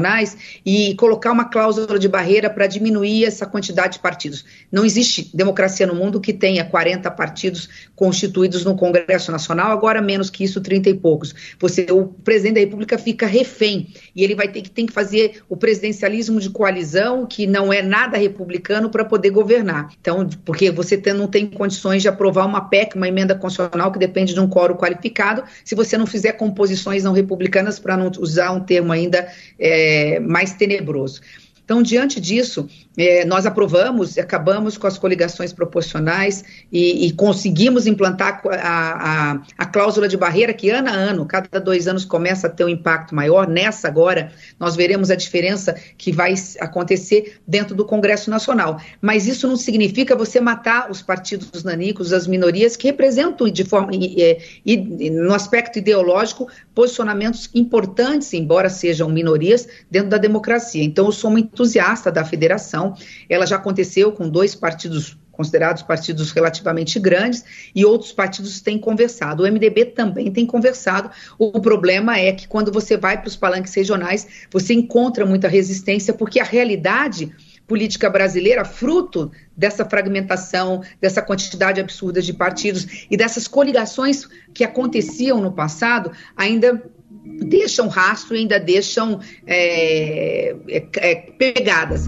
e 0.66 0.96
colocar 0.96 1.32
uma 1.32 1.46
cláusula 1.46 2.00
de 2.00 2.08
barreira 2.08 2.50
para 2.50 2.68
diminuir 2.68 3.26
essa 3.26 3.46
quantidade 3.46 3.94
de 3.94 4.00
partidos. 4.00 4.46
Não 4.72 4.86
existe 4.86 5.30
democracia 5.36 5.86
no 5.86 5.96
mundo 5.96 6.20
que 6.20 6.34
tenha 6.34 6.64
40 6.64 7.10
partidos 7.12 7.70
constituídos 7.96 8.64
no 8.64 8.76
Congresso 8.76 9.32
Nacional, 9.32 9.72
agora 9.72 10.02
menos 10.02 10.30
que 10.30 10.44
isso, 10.44 10.62
30 10.62 10.90
e 10.90 10.94
poucos. 10.94 11.34
Você, 11.60 11.88
o 11.92 12.06
presidente 12.06 12.56
da 12.56 12.60
República 12.62 12.98
fica 12.98 13.26
refém 13.26 13.94
e 14.16 14.24
ele 14.24 14.36
vai 14.36 14.48
ter 14.48 14.62
que, 14.62 14.70
tem 14.70 14.86
que 14.86 14.94
fazer 14.94 15.42
o 15.50 15.58
presidencialismo 15.58 16.40
de 16.40 16.50
coalizão, 16.50 17.26
que 17.26 17.46
não 17.46 17.72
é 17.74 17.82
nada 17.82 18.18
republicano, 18.18 18.90
para 18.90 19.04
poder 19.04 19.30
governar. 19.30 19.90
Então, 20.00 20.28
porque 20.46 20.72
você 20.72 20.98
tem, 20.98 21.14
não 21.14 21.28
tem 21.28 21.48
condições 21.48 22.02
de 22.02 22.08
aprovar 22.08 22.46
uma 22.46 22.62
PEC, 22.62 22.96
uma 22.96 23.08
emenda 23.08 23.36
constitucional 23.36 23.92
que 23.92 24.00
depende 24.00 24.34
de 24.34 24.40
um 24.40 24.50
quórum 24.50 24.76
qualificado, 24.76 25.44
se 25.64 25.76
você 25.76 25.98
não 25.98 26.06
fizer 26.06 26.34
composições 26.34 27.04
não 27.04 27.14
republicanas, 27.14 27.80
para 27.80 27.98
não 27.98 28.12
usar 28.20 28.52
um 28.52 28.60
termo 28.60 28.92
ainda 28.92 29.28
é, 29.58 29.89
é, 29.90 30.20
mais 30.20 30.54
tenebroso. 30.54 31.22
Então, 31.70 31.84
diante 31.84 32.20
disso, 32.20 32.68
é, 32.98 33.24
nós 33.26 33.46
aprovamos, 33.46 34.18
acabamos 34.18 34.76
com 34.76 34.88
as 34.88 34.98
coligações 34.98 35.54
proporcionais 35.54 36.44
e, 36.72 37.06
e 37.06 37.12
conseguimos 37.12 37.86
implantar 37.86 38.42
a, 38.44 39.34
a, 39.34 39.42
a, 39.56 39.66
cláusula 39.68 40.08
de 40.08 40.18
barreira 40.18 40.52
que, 40.52 40.72
ano 40.72 40.90
a 40.90 40.94
ano, 40.94 41.28
cada 41.28 41.62
dois 41.62 41.88
anos 41.88 42.04
começa 42.06 42.48
a 42.48 42.50
ter 42.50 42.64
um 42.64 42.70
impacto 42.70 43.14
maior. 43.14 43.48
Nessa 43.48 43.88
agora, 43.88 44.32
nós 44.60 44.76
veremos 44.76 45.12
a 45.12 45.16
diferença 45.16 45.76
que 45.96 46.12
vai 46.12 46.34
acontecer 46.60 47.40
dentro 47.48 47.76
do 47.76 47.86
Congresso 47.86 48.32
Nacional. 48.32 48.82
Mas 49.00 49.28
isso 49.28 49.48
não 49.48 49.56
significa 49.56 50.16
você 50.16 50.42
matar 50.42 50.90
os 50.90 51.04
partidos 51.04 51.64
nanicos, 51.64 52.12
as 52.12 52.26
minorias, 52.26 52.76
que 52.76 52.88
representam, 52.88 53.48
de 53.48 53.64
forma, 53.64 53.92
e, 53.94 54.40
e, 54.66 55.10
no 55.12 55.36
aspecto 55.36 55.78
ideológico, 55.78 56.48
posicionamentos 56.74 57.48
importantes, 57.54 58.34
embora 58.34 58.70
sejam 58.70 59.08
minorias, 59.08 59.68
dentro 59.92 60.10
da 60.10 60.18
democracia. 60.18 60.84
Então, 60.84 61.06
eu 61.06 61.12
sou 61.12 61.30
uma 61.30 61.40
entusiasta 61.60 62.10
da 62.12 62.24
federação. 62.24 62.96
Ela 63.30 63.46
já 63.46 63.58
aconteceu 63.58 64.12
com 64.14 64.30
dois 64.30 64.56
partidos 64.56 65.18
considerados 65.32 65.84
partidos 65.84 66.32
relativamente 66.32 67.00
grandes, 67.00 67.46
e 67.74 67.86
outros 67.86 68.12
partidos 68.12 68.60
têm 68.60 68.78
conversado. 68.78 69.42
O 69.42 69.48
MDB 69.50 69.86
também 69.86 70.30
tem 70.30 70.46
conversado. 70.46 71.10
O 71.38 71.62
problema 71.62 72.20
é 72.20 72.34
que 72.34 72.46
quando 72.46 72.74
você 72.74 72.98
vai 72.98 73.18
para 73.18 73.30
os 73.30 73.38
palanques 73.38 73.74
regionais, 73.74 74.28
você 74.52 74.74
encontra 74.74 75.26
muita 75.26 75.48
resistência, 75.48 76.14
porque 76.14 76.42
a 76.42 76.44
realidade 76.44 77.34
política 77.66 78.10
brasileira, 78.10 78.66
fruto 78.66 79.32
dessa 79.56 79.86
fragmentação, 79.86 80.82
dessa 81.00 81.22
quantidade 81.22 81.80
absurda 81.80 82.22
de 82.22 82.34
partidos 82.34 83.06
e 83.10 83.16
dessas 83.16 83.48
coligações 83.48 84.28
que 84.54 84.66
aconteciam 84.66 85.40
no 85.40 85.54
passado, 85.54 86.12
ainda 86.36 86.84
deixam 87.50 87.88
rastro 87.88 88.36
ainda 88.36 88.60
deixam 88.60 89.20
é, 89.46 90.56
é, 90.68 90.88
é, 90.98 91.16
pegadas. 91.16 92.08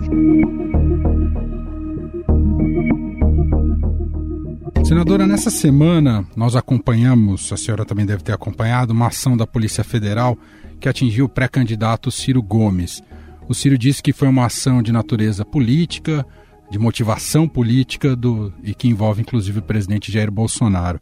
Senadora, 4.83 5.25
nessa 5.25 5.49
semana 5.49 6.25
nós 6.35 6.55
acompanhamos, 6.55 7.51
a 7.53 7.57
senhora 7.57 7.85
também 7.85 8.05
deve 8.05 8.23
ter 8.23 8.33
acompanhado, 8.33 8.91
uma 8.91 9.07
ação 9.07 9.37
da 9.37 9.47
Polícia 9.47 9.83
Federal 9.83 10.37
que 10.79 10.89
atingiu 10.89 11.25
o 11.25 11.29
pré-candidato 11.29 12.11
Ciro 12.11 12.41
Gomes. 12.41 13.01
O 13.47 13.53
Ciro 13.53 13.77
disse 13.77 14.01
que 14.01 14.11
foi 14.11 14.27
uma 14.27 14.47
ação 14.47 14.81
de 14.81 14.91
natureza 14.91 15.45
política, 15.45 16.25
de 16.69 16.79
motivação 16.79 17.47
política 17.47 18.15
do, 18.15 18.51
e 18.63 18.73
que 18.73 18.87
envolve 18.87 19.21
inclusive 19.21 19.59
o 19.59 19.63
presidente 19.63 20.11
Jair 20.11 20.31
Bolsonaro. 20.31 20.99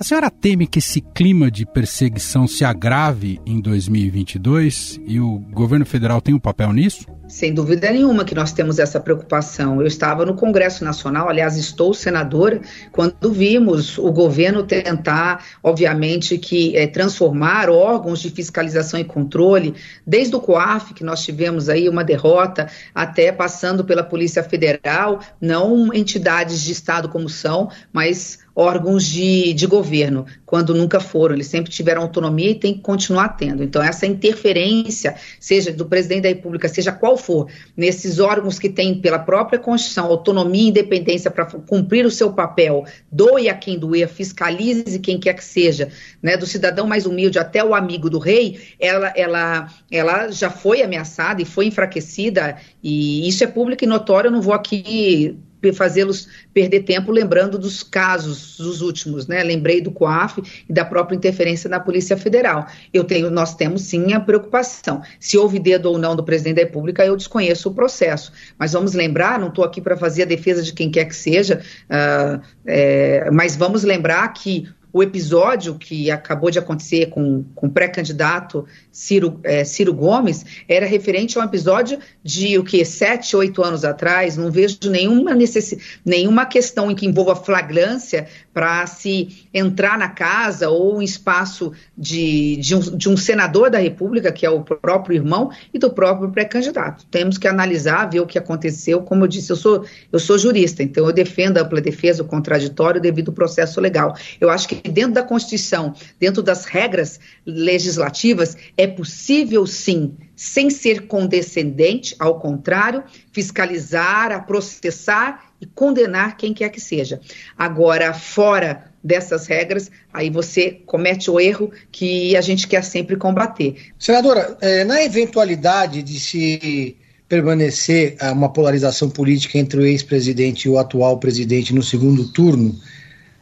A 0.00 0.02
senhora 0.02 0.30
teme 0.30 0.66
que 0.66 0.78
esse 0.78 1.02
clima 1.02 1.50
de 1.50 1.66
perseguição 1.66 2.48
se 2.48 2.64
agrave 2.64 3.38
em 3.44 3.60
2022 3.60 4.98
e 5.06 5.20
o 5.20 5.38
governo 5.52 5.84
federal 5.84 6.22
tem 6.22 6.34
um 6.34 6.38
papel 6.38 6.72
nisso? 6.72 7.04
Sem 7.30 7.54
dúvida 7.54 7.92
nenhuma 7.92 8.24
que 8.24 8.34
nós 8.34 8.52
temos 8.52 8.80
essa 8.80 8.98
preocupação. 8.98 9.80
Eu 9.80 9.86
estava 9.86 10.26
no 10.26 10.34
Congresso 10.34 10.84
Nacional, 10.84 11.28
aliás, 11.28 11.56
estou 11.56 11.94
senadora, 11.94 12.60
quando 12.90 13.30
vimos 13.30 13.96
o 13.98 14.10
governo 14.10 14.64
tentar, 14.64 15.44
obviamente, 15.62 16.36
que 16.36 16.76
é, 16.76 16.88
transformar 16.88 17.70
órgãos 17.70 18.18
de 18.18 18.30
fiscalização 18.30 18.98
e 18.98 19.04
controle, 19.04 19.76
desde 20.04 20.34
o 20.34 20.40
COAF, 20.40 20.92
que 20.92 21.04
nós 21.04 21.22
tivemos 21.22 21.68
aí 21.68 21.88
uma 21.88 22.02
derrota, 22.02 22.66
até 22.92 23.30
passando 23.30 23.84
pela 23.84 24.02
Polícia 24.02 24.42
Federal, 24.42 25.20
não 25.40 25.94
entidades 25.94 26.60
de 26.60 26.72
Estado 26.72 27.08
como 27.08 27.28
são, 27.28 27.70
mas 27.92 28.40
órgãos 28.54 29.06
de, 29.06 29.54
de 29.54 29.66
governo, 29.66 30.26
quando 30.50 30.74
nunca 30.74 30.98
foram. 30.98 31.36
Eles 31.36 31.46
sempre 31.46 31.70
tiveram 31.70 32.02
autonomia 32.02 32.50
e 32.50 32.54
tem 32.56 32.74
que 32.74 32.80
continuar 32.80 33.28
tendo. 33.36 33.62
Então, 33.62 33.80
essa 33.80 34.04
interferência, 34.04 35.14
seja 35.38 35.72
do 35.72 35.86
presidente 35.86 36.22
da 36.22 36.28
República, 36.28 36.68
seja 36.68 36.90
qual 36.90 37.16
for, 37.16 37.46
nesses 37.76 38.18
órgãos 38.18 38.58
que 38.58 38.68
têm, 38.68 39.00
pela 39.00 39.20
própria 39.20 39.60
Constituição, 39.60 40.06
autonomia 40.06 40.64
e 40.64 40.68
independência 40.70 41.30
para 41.30 41.46
cumprir 41.46 42.04
o 42.04 42.10
seu 42.10 42.32
papel, 42.32 42.84
doe 43.12 43.48
a 43.48 43.54
quem 43.54 43.78
doer, 43.78 44.08
fiscalize 44.08 44.98
quem 44.98 45.20
quer 45.20 45.34
que 45.34 45.44
seja, 45.44 45.88
né, 46.20 46.36
do 46.36 46.46
cidadão 46.46 46.84
mais 46.84 47.06
humilde 47.06 47.38
até 47.38 47.64
o 47.64 47.72
amigo 47.72 48.10
do 48.10 48.18
rei, 48.18 48.58
ela, 48.80 49.12
ela, 49.14 49.68
ela 49.88 50.32
já 50.32 50.50
foi 50.50 50.82
ameaçada 50.82 51.40
e 51.40 51.44
foi 51.44 51.66
enfraquecida, 51.66 52.56
e 52.82 53.28
isso 53.28 53.44
é 53.44 53.46
público 53.46 53.84
e 53.84 53.86
notório, 53.86 54.26
eu 54.26 54.32
não 54.32 54.42
vou 54.42 54.52
aqui 54.52 55.38
fazê-los 55.72 56.28
perder 56.52 56.80
tempo 56.80 57.12
lembrando 57.12 57.58
dos 57.58 57.82
casos, 57.82 58.56
dos 58.56 58.80
últimos, 58.80 59.26
né? 59.26 59.42
Lembrei 59.42 59.80
do 59.80 59.90
COAF 59.90 60.42
e 60.68 60.72
da 60.72 60.84
própria 60.84 61.16
interferência 61.16 61.68
na 61.68 61.78
Polícia 61.78 62.16
Federal. 62.16 62.66
Eu 62.92 63.04
tenho, 63.04 63.30
nós 63.30 63.54
temos 63.54 63.82
sim 63.82 64.12
a 64.12 64.20
preocupação. 64.20 65.02
Se 65.18 65.36
houve 65.36 65.58
dedo 65.58 65.86
ou 65.86 65.98
não 65.98 66.16
do 66.16 66.24
presidente 66.24 66.56
da 66.56 66.62
República, 66.62 67.04
eu 67.04 67.16
desconheço 67.16 67.68
o 67.68 67.74
processo. 67.74 68.32
Mas 68.58 68.72
vamos 68.72 68.94
lembrar, 68.94 69.38
não 69.38 69.48
estou 69.48 69.64
aqui 69.64 69.80
para 69.80 69.96
fazer 69.96 70.22
a 70.22 70.26
defesa 70.26 70.62
de 70.62 70.72
quem 70.72 70.90
quer 70.90 71.04
que 71.04 71.16
seja, 71.16 71.62
uh, 71.86 72.40
é, 72.66 73.30
mas 73.30 73.56
vamos 73.56 73.82
lembrar 73.82 74.26
que 74.32 74.68
o 74.92 75.02
episódio 75.02 75.74
que 75.76 76.10
acabou 76.10 76.50
de 76.50 76.58
acontecer 76.58 77.06
com, 77.06 77.44
com 77.54 77.66
o 77.66 77.70
pré-candidato 77.70 78.66
Ciro, 78.92 79.40
é, 79.44 79.64
Ciro 79.64 79.94
Gomes 79.94 80.44
era 80.68 80.86
referente 80.86 81.38
a 81.38 81.42
um 81.42 81.44
episódio 81.44 81.98
de 82.22 82.58
o 82.58 82.64
que 82.64 82.84
sete, 82.84 83.36
oito 83.36 83.62
anos 83.62 83.84
atrás. 83.84 84.36
Não 84.36 84.50
vejo 84.50 84.78
nenhuma 84.86 85.34
necessidade, 85.34 86.00
nenhuma 86.04 86.44
questão 86.44 86.90
em 86.90 86.94
que 86.94 87.06
envolva 87.06 87.36
flagrância 87.36 88.26
para 88.52 88.86
se 88.86 89.46
entrar 89.54 89.96
na 89.96 90.08
casa 90.08 90.68
ou 90.68 90.96
um 90.96 91.02
espaço 91.02 91.72
de, 91.96 92.56
de 92.56 92.74
um, 92.74 92.80
de, 92.80 93.08
um, 93.08 93.16
senador 93.16 93.70
da 93.70 93.78
República, 93.78 94.32
que 94.32 94.44
é 94.44 94.50
o 94.50 94.62
próprio 94.62 95.16
irmão, 95.16 95.50
e 95.72 95.78
do 95.78 95.90
próprio 95.90 96.30
pré-candidato. 96.30 97.06
Temos 97.10 97.38
que 97.38 97.46
analisar, 97.46 98.10
ver 98.10 98.20
o 98.20 98.26
que 98.26 98.38
aconteceu. 98.38 99.02
Como 99.02 99.24
eu 99.24 99.28
disse, 99.28 99.50
eu 99.50 99.56
sou, 99.56 99.84
eu 100.12 100.18
sou 100.18 100.36
jurista, 100.36 100.82
então 100.82 101.06
eu 101.06 101.12
defendo 101.12 101.58
a 101.58 101.62
ampla 101.62 101.80
defesa, 101.80 102.22
o 102.22 102.26
contraditório 102.26 103.00
devido 103.00 103.28
ao 103.28 103.34
processo 103.34 103.80
legal. 103.80 104.16
Eu 104.40 104.50
acho 104.50 104.68
que 104.68 104.79
dentro 104.88 105.12
da 105.12 105.22
Constituição, 105.22 105.94
dentro 106.18 106.42
das 106.42 106.64
regras 106.64 107.18
legislativas, 107.44 108.56
é 108.76 108.86
possível 108.86 109.66
sim 109.66 110.16
sem 110.34 110.70
ser 110.70 111.06
condescendente, 111.06 112.16
ao 112.18 112.40
contrário, 112.40 113.04
fiscalizar, 113.30 114.46
processar 114.46 115.50
e 115.60 115.66
condenar 115.66 116.36
quem 116.36 116.54
quer 116.54 116.70
que 116.70 116.80
seja. 116.80 117.20
Agora, 117.58 118.14
fora 118.14 118.90
dessas 119.04 119.46
regras, 119.46 119.90
aí 120.12 120.30
você 120.30 120.80
comete 120.86 121.30
o 121.30 121.38
erro 121.38 121.70
que 121.92 122.36
a 122.36 122.40
gente 122.40 122.66
quer 122.66 122.82
sempre 122.82 123.16
combater. 123.16 123.76
Senadora, 123.98 124.56
é, 124.60 124.84
na 124.84 125.02
eventualidade 125.02 126.02
de 126.02 126.18
se 126.18 126.96
permanecer 127.28 128.16
uma 128.32 128.52
polarização 128.52 129.08
política 129.08 129.56
entre 129.56 129.78
o 129.78 129.86
ex-presidente 129.86 130.64
e 130.64 130.68
o 130.68 130.78
atual 130.78 131.18
presidente 131.18 131.72
no 131.72 131.82
segundo 131.82 132.26
turno, 132.32 132.74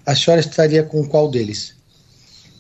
a 0.09 0.15
senhora 0.15 0.41
estaria 0.41 0.83
com 0.83 1.07
qual 1.07 1.31
deles? 1.31 1.77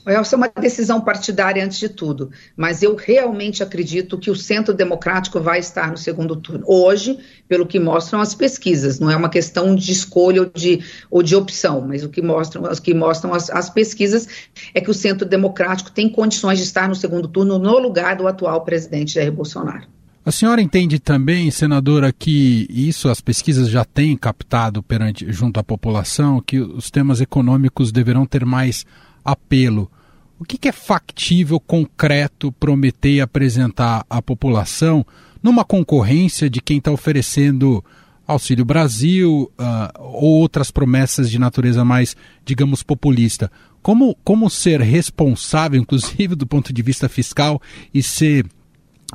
Essa 0.04 0.36
é 0.36 0.38
uma 0.38 0.48
decisão 0.48 1.00
partidária 1.00 1.64
antes 1.64 1.78
de 1.78 1.88
tudo, 1.88 2.30
mas 2.54 2.82
eu 2.82 2.94
realmente 2.94 3.62
acredito 3.62 4.18
que 4.18 4.30
o 4.30 4.36
centro 4.36 4.74
democrático 4.74 5.40
vai 5.40 5.58
estar 5.58 5.90
no 5.90 5.96
segundo 5.96 6.36
turno. 6.36 6.64
Hoje, 6.66 7.18
pelo 7.48 7.66
que 7.66 7.80
mostram 7.80 8.20
as 8.20 8.34
pesquisas, 8.34 8.98
não 9.00 9.10
é 9.10 9.16
uma 9.16 9.30
questão 9.30 9.74
de 9.74 9.90
escolha 9.92 10.42
ou 10.42 10.50
de, 10.54 10.84
ou 11.10 11.22
de 11.22 11.34
opção, 11.34 11.80
mas 11.80 12.04
o 12.04 12.10
que 12.10 12.20
mostram, 12.20 12.64
o 12.64 12.82
que 12.82 12.92
mostram 12.92 13.32
as, 13.32 13.48
as 13.48 13.70
pesquisas 13.70 14.28
é 14.74 14.80
que 14.80 14.90
o 14.90 14.94
centro 14.94 15.26
democrático 15.26 15.90
tem 15.90 16.06
condições 16.06 16.58
de 16.58 16.64
estar 16.64 16.86
no 16.86 16.94
segundo 16.94 17.28
turno 17.28 17.58
no 17.58 17.78
lugar 17.78 18.14
do 18.16 18.28
atual 18.28 18.62
presidente 18.62 19.14
Jair 19.14 19.32
Bolsonaro. 19.32 19.97
A 20.28 20.30
senhora 20.30 20.60
entende 20.60 20.98
também, 20.98 21.50
senadora, 21.50 22.12
que 22.12 22.66
isso 22.68 23.08
as 23.08 23.18
pesquisas 23.18 23.70
já 23.70 23.82
têm 23.82 24.14
captado 24.14 24.82
perante 24.82 25.32
junto 25.32 25.58
à 25.58 25.64
população, 25.64 26.42
que 26.42 26.60
os 26.60 26.90
temas 26.90 27.22
econômicos 27.22 27.90
deverão 27.90 28.26
ter 28.26 28.44
mais 28.44 28.84
apelo. 29.24 29.90
O 30.38 30.44
que, 30.44 30.58
que 30.58 30.68
é 30.68 30.72
factível, 30.72 31.58
concreto, 31.58 32.52
prometer 32.52 33.12
e 33.12 33.20
apresentar 33.22 34.04
à 34.10 34.20
população 34.20 35.02
numa 35.42 35.64
concorrência 35.64 36.50
de 36.50 36.60
quem 36.60 36.76
está 36.76 36.92
oferecendo 36.92 37.82
Auxílio 38.26 38.66
Brasil 38.66 39.50
uh, 39.58 39.98
ou 39.98 40.40
outras 40.40 40.70
promessas 40.70 41.30
de 41.30 41.38
natureza 41.38 41.86
mais, 41.86 42.14
digamos, 42.44 42.82
populista? 42.82 43.50
Como, 43.80 44.14
como 44.22 44.50
ser 44.50 44.82
responsável, 44.82 45.80
inclusive 45.80 46.34
do 46.34 46.46
ponto 46.46 46.70
de 46.70 46.82
vista 46.82 47.08
fiscal, 47.08 47.62
e 47.94 48.02
ser 48.02 48.44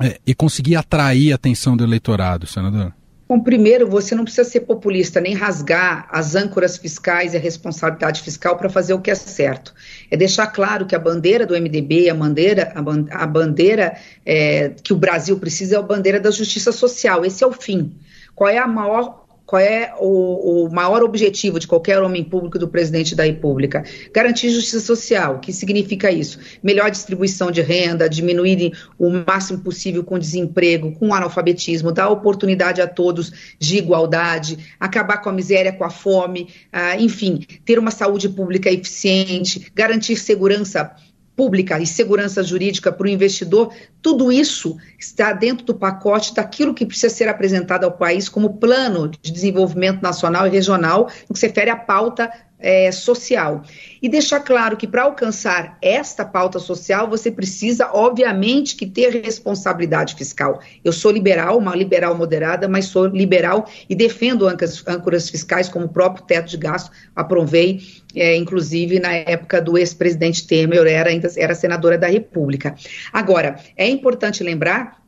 é, 0.02 0.18
e 0.26 0.34
conseguir 0.34 0.76
atrair 0.76 1.32
a 1.32 1.36
atenção 1.36 1.76
do 1.76 1.84
eleitorado, 1.84 2.46
senador? 2.46 2.92
Bom, 3.26 3.40
primeiro, 3.40 3.88
você 3.88 4.14
não 4.14 4.22
precisa 4.22 4.48
ser 4.48 4.60
populista 4.60 5.18
nem 5.18 5.34
rasgar 5.34 6.06
as 6.10 6.34
âncoras 6.34 6.76
fiscais 6.76 7.32
e 7.32 7.38
a 7.38 7.40
responsabilidade 7.40 8.20
fiscal 8.20 8.56
para 8.58 8.68
fazer 8.68 8.92
o 8.92 9.00
que 9.00 9.10
é 9.10 9.14
certo. 9.14 9.74
É 10.10 10.16
deixar 10.16 10.48
claro 10.48 10.84
que 10.84 10.94
a 10.94 10.98
bandeira 10.98 11.46
do 11.46 11.54
MDB, 11.54 12.10
a 12.10 12.14
bandeira, 12.14 12.72
a 13.10 13.26
bandeira 13.26 13.96
é, 14.26 14.74
que 14.82 14.92
o 14.92 14.96
Brasil 14.96 15.38
precisa 15.38 15.76
é 15.76 15.78
a 15.78 15.82
bandeira 15.82 16.20
da 16.20 16.30
justiça 16.30 16.70
social. 16.70 17.24
Esse 17.24 17.42
é 17.42 17.46
o 17.46 17.52
fim. 17.52 17.94
Qual 18.34 18.50
é 18.50 18.58
a 18.58 18.66
maior 18.66 19.23
qual 19.46 19.60
é 19.60 19.94
o, 19.98 20.64
o, 20.64 20.72
maior 20.72 21.02
objetivo 21.02 21.58
de 21.58 21.66
qualquer 21.66 22.00
homem 22.02 22.24
público 22.24 22.58
do 22.58 22.66
presidente 22.66 23.14
da 23.14 23.24
República? 23.24 23.84
Garantir 24.12 24.48
justiça 24.50 24.80
social. 24.80 25.36
O 25.36 25.38
que 25.38 25.52
significa 25.52 26.10
isso? 26.10 26.38
Melhor 26.62 26.90
distribuição 26.90 27.50
de 27.50 27.60
renda, 27.60 28.08
diminuir 28.08 28.72
o 28.98 29.10
máximo 29.26 29.60
possível 29.60 30.02
com 30.02 30.18
desemprego, 30.18 30.92
com 30.92 31.12
analfabetismo, 31.12 31.92
dar 31.92 32.08
oportunidade 32.08 32.80
a 32.80 32.86
todos 32.86 33.54
de 33.58 33.76
igualdade, 33.76 34.58
acabar 34.80 35.18
com 35.18 35.28
a 35.28 35.32
miséria, 35.32 35.72
com 35.72 35.84
a 35.84 35.90
fome, 35.90 36.48
ah, 36.72 36.96
enfim, 36.96 37.40
ter 37.64 37.78
uma 37.78 37.90
saúde 37.90 38.28
pública 38.28 38.70
eficiente, 38.70 39.70
garantir 39.74 40.16
segurança 40.16 40.90
pública 41.36 41.80
e 41.80 41.86
segurança 41.86 42.42
jurídica 42.42 42.92
para 42.92 43.06
o 43.06 43.10
investidor, 43.10 43.72
tudo 44.00 44.30
isso 44.30 44.76
está 44.98 45.32
dentro 45.32 45.64
do 45.66 45.74
pacote 45.74 46.34
daquilo 46.34 46.74
que 46.74 46.86
precisa 46.86 47.12
ser 47.12 47.28
apresentado 47.28 47.84
ao 47.84 47.92
país 47.92 48.28
como 48.28 48.54
plano 48.54 49.08
de 49.08 49.32
desenvolvimento 49.32 50.02
nacional 50.02 50.46
e 50.46 50.50
regional, 50.50 51.10
no 51.28 51.34
que 51.34 51.38
se 51.38 51.46
refere 51.46 51.70
à 51.70 51.76
pauta 51.76 52.30
é, 52.64 52.90
social. 52.90 53.62
E 54.00 54.08
deixar 54.08 54.40
claro 54.40 54.74
que 54.74 54.86
para 54.86 55.02
alcançar 55.02 55.76
esta 55.82 56.24
pauta 56.24 56.58
social, 56.58 57.08
você 57.08 57.30
precisa, 57.30 57.90
obviamente, 57.92 58.74
que 58.74 58.86
ter 58.86 59.10
responsabilidade 59.22 60.14
fiscal. 60.14 60.60
Eu 60.82 60.90
sou 60.90 61.10
liberal, 61.10 61.58
uma 61.58 61.76
liberal 61.76 62.16
moderada, 62.16 62.66
mas 62.66 62.86
sou 62.86 63.06
liberal 63.06 63.68
e 63.88 63.94
defendo 63.94 64.48
âncoras, 64.48 65.28
fiscais, 65.28 65.68
como 65.68 65.84
o 65.84 65.90
próprio 65.90 66.24
teto 66.24 66.48
de 66.48 66.56
gasto, 66.56 66.90
aprovei, 67.14 67.80
é, 68.16 68.34
inclusive 68.34 68.98
na 68.98 69.12
época 69.12 69.60
do 69.60 69.76
ex-presidente 69.76 70.46
Temer, 70.46 70.78
eu 70.78 70.86
era, 70.86 71.10
ainda 71.10 71.30
era 71.36 71.54
senadora 71.54 71.98
da 71.98 72.06
República. 72.06 72.74
Agora, 73.12 73.60
é 73.76 73.86
importante 73.86 74.42
lembrar 74.42 75.03